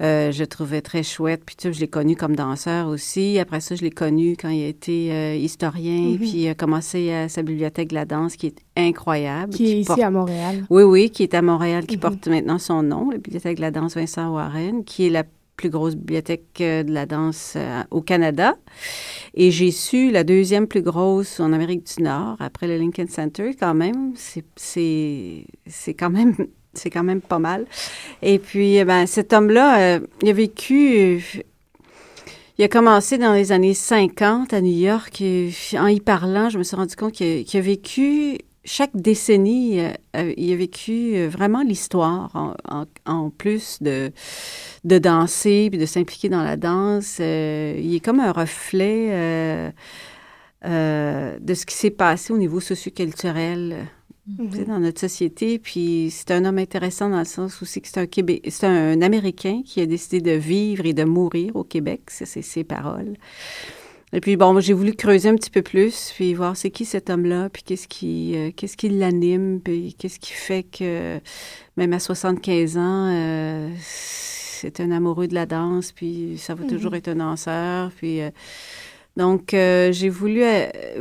[0.02, 1.42] euh, je trouvais très chouette.
[1.44, 3.40] Puis tu sais, je l'ai connu comme danseur aussi.
[3.40, 6.18] Après ça, je l'ai connu quand il a été euh, historien, mm-hmm.
[6.18, 9.54] puis il a commencé à sa bibliothèque de la danse, qui est incroyable.
[9.54, 10.66] Qui, est ici à Montréal.
[10.70, 12.00] Oui, oui, qui est à Montréal, qui mm-hmm.
[12.00, 15.24] porte maintenant son nom, la bibliothèque de la danse Vincent Warren, qui est la
[15.64, 17.58] plus grosse bibliothèque de la danse
[17.90, 18.58] au Canada.
[19.34, 23.52] Et j'ai su la deuxième plus grosse en Amérique du Nord, après le Lincoln Center,
[23.58, 24.14] quand même.
[24.56, 26.36] C'est quand même...
[26.76, 27.68] C'est quand même pas mal.
[28.24, 31.44] Et puis, eh ben, cet homme-là, euh, il a vécu
[32.58, 35.22] il a commencé dans les années 50 à New York.
[35.22, 40.34] Et en y parlant, je me suis rendu compte qu'il a, vécu chaque décennie, euh,
[40.38, 42.56] il a vécu euh, vraiment l'histoire
[43.06, 44.12] en, plus de,
[44.84, 47.18] de danser puis de s'impliquer dans la danse.
[47.20, 49.74] Euh, il est comme un reflet
[50.64, 53.88] de ce qui s'est passé au niveau socioculturel
[54.28, 55.60] mm dans notre société.
[55.60, 59.02] Puis c'est un homme intéressant dans le sens aussi que c'est un, Québec, c'est un
[59.02, 62.04] Américain qui a décidé de vivre et de mourir au Québec.
[62.08, 63.18] c'est ses paroles.
[64.16, 67.10] Et puis, bon, j'ai voulu creuser un petit peu plus, puis voir c'est qui cet
[67.10, 71.20] homme-là, puis qu'est-ce qui, euh, qu'est-ce qui l'anime, puis qu'est-ce qui fait que,
[71.78, 76.92] même à 75 ans, euh, c'est un amoureux de la danse, puis ça va toujours
[76.92, 76.98] mhm.
[76.98, 77.92] être un danseur.
[77.98, 78.20] Puis,
[79.18, 80.44] donc, j'ai voulu,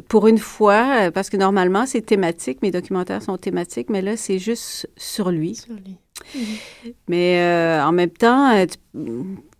[0.09, 4.39] pour une fois, parce que normalement, c'est thématique, mes documentaires sont thématiques, mais là, c'est
[4.39, 5.57] juste sur lui.
[5.57, 5.99] Sur lui.
[6.35, 6.93] Mhm.
[7.09, 8.79] Mais en même temps, tu,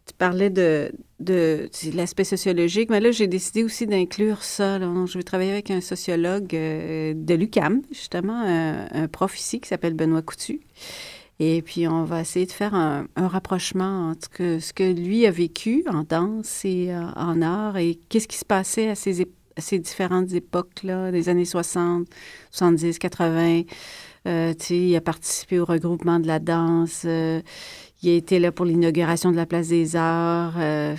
[0.07, 4.79] tu parlais de, de, l'aspect sociologique, mais là, j'ai décidé aussi d'inclure ça.
[4.79, 9.95] je vais travailler avec un sociologue euh, de l'UCAM, justement, un, prof ici qui s'appelle
[9.95, 10.61] Benoît Coutu.
[11.39, 15.85] Et puis, on va essayer de faire un, rapprochement entre ce que lui a vécu
[15.89, 19.27] en danse et euh, en art et qu'est-ce qui se passait à ces,
[19.57, 22.07] ces différentes époques-là, des années 60,
[22.51, 23.63] 70, 80.
[24.29, 27.03] Euh, il a participé au regroupement de la danse.
[27.07, 27.43] Euh,
[28.03, 30.55] il a été là pour l'inauguration de la Place des Arts.
[30.59, 30.97] Euh,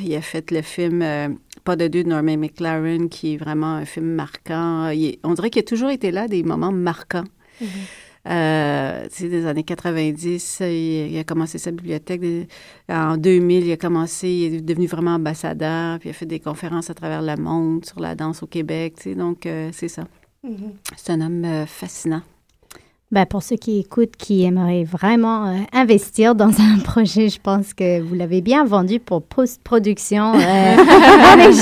[0.00, 1.28] il a fait le film euh,
[1.64, 4.90] Pas de deux de Norman McLaren, qui est vraiment un film marquant.
[5.24, 7.24] on dirait qu'il a toujours été là, des moments marquants.
[7.60, 7.66] Mm
[8.26, 12.22] des années 90, il, a commencé sa bibliothèque.
[12.88, 16.40] En 2000, il a commencé, il est devenu vraiment ambassadeur, puis il a fait des
[16.40, 18.94] conférences à travers le monde sur la danse au Québec.
[19.14, 20.04] donc, c'est ça.
[20.42, 20.72] Mm-hmm.
[20.96, 22.22] C'est un homme fascinant.
[23.14, 27.72] Ben, pour ceux qui écoutent, qui aimeraient vraiment euh, investir dans un projet, je pense
[27.72, 30.34] que vous l'avez bien vendu pour post-production.
[30.34, 30.74] Euh,
[31.38, 31.52] oui,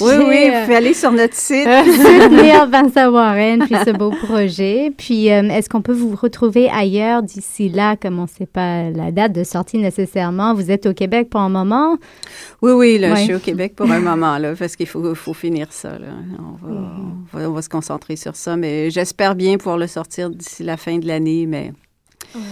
[0.00, 1.68] oui, vous pouvez aller sur notre site.
[1.84, 4.90] soutenir Vincent Warren, puis ce beau projet.
[4.98, 8.90] Puis, euh, est-ce qu'on peut vous retrouver ailleurs d'ici là, comme on ne sait pas
[8.90, 10.54] la date de sortie nécessairement?
[10.54, 11.98] Vous êtes au Québec pour un moment?
[12.62, 15.34] Oui, oui, là, je suis au Québec pour un moment, là, parce qu'il faut, faut
[15.34, 15.90] finir ça.
[15.90, 16.08] Là.
[16.40, 16.84] On, va, mm-hmm.
[17.32, 20.64] on, va, on va se concentrer sur ça, mais j'espère bien pouvoir le sortir d'ici
[20.64, 21.72] la fin de l'année, mais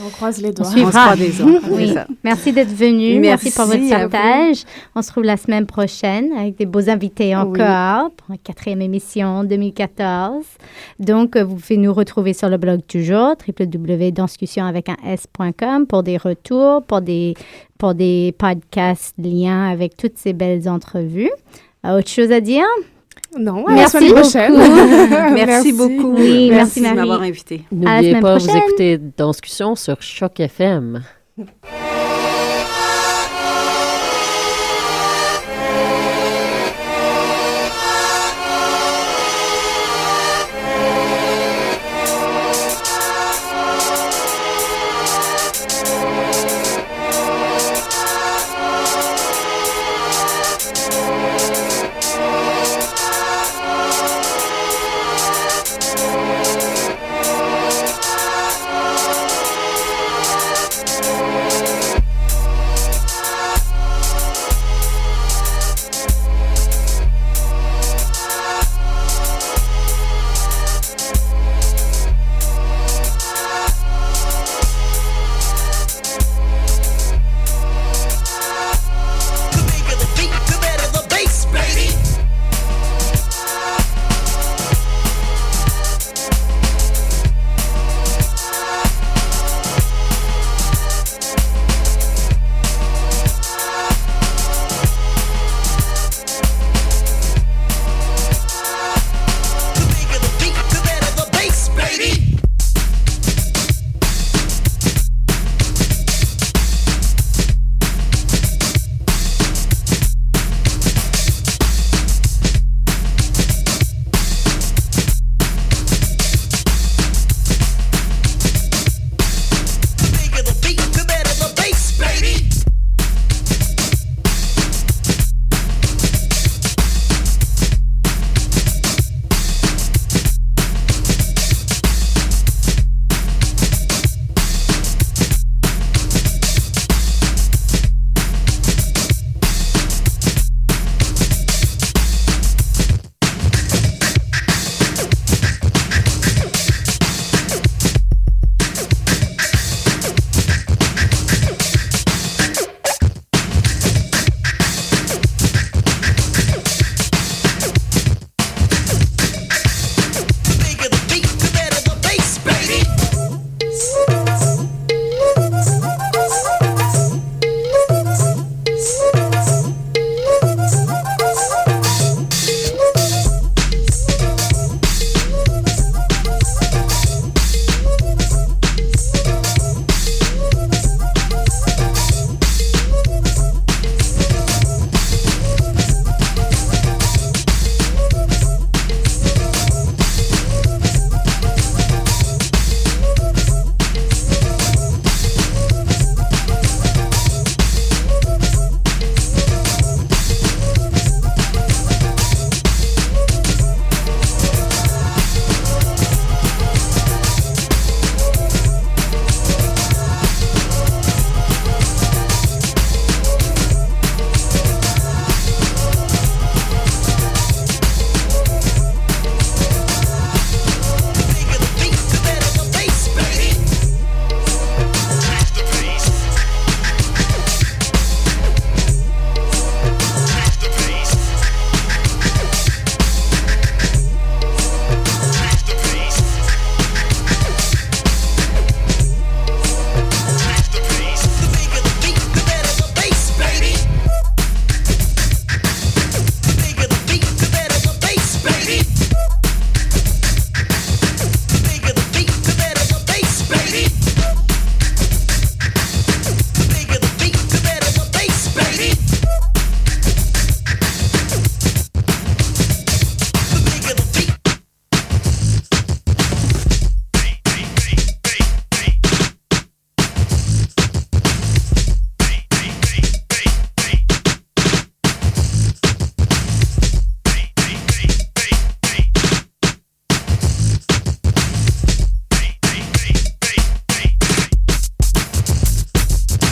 [0.04, 0.66] on croise les doigts.
[0.66, 1.94] On, se des oui.
[2.22, 3.18] Merci d'être venu.
[3.20, 4.64] Merci, pour votre partage.
[4.94, 9.44] On se retrouve la semaine prochaine avec des beaux invités encore pour une quatrième émission
[9.44, 10.44] 2014.
[10.98, 16.16] Donc, vous pouvez nous retrouver sur le blog toujours, www.danscussion avec un s.com pour des
[16.16, 17.34] retours, pour des,
[17.78, 21.30] pour des podcasts liens avec toutes ces belles entrevues.
[21.84, 22.64] Autre chose à dire?
[23.38, 24.54] Non, merci la prochaine.
[25.34, 26.14] merci, beaucoup.
[26.14, 27.62] Oui, merci, merci de m'avoir invité.
[27.72, 31.02] N'oubliez pas, vous écoutez Discussion sur Choc FM.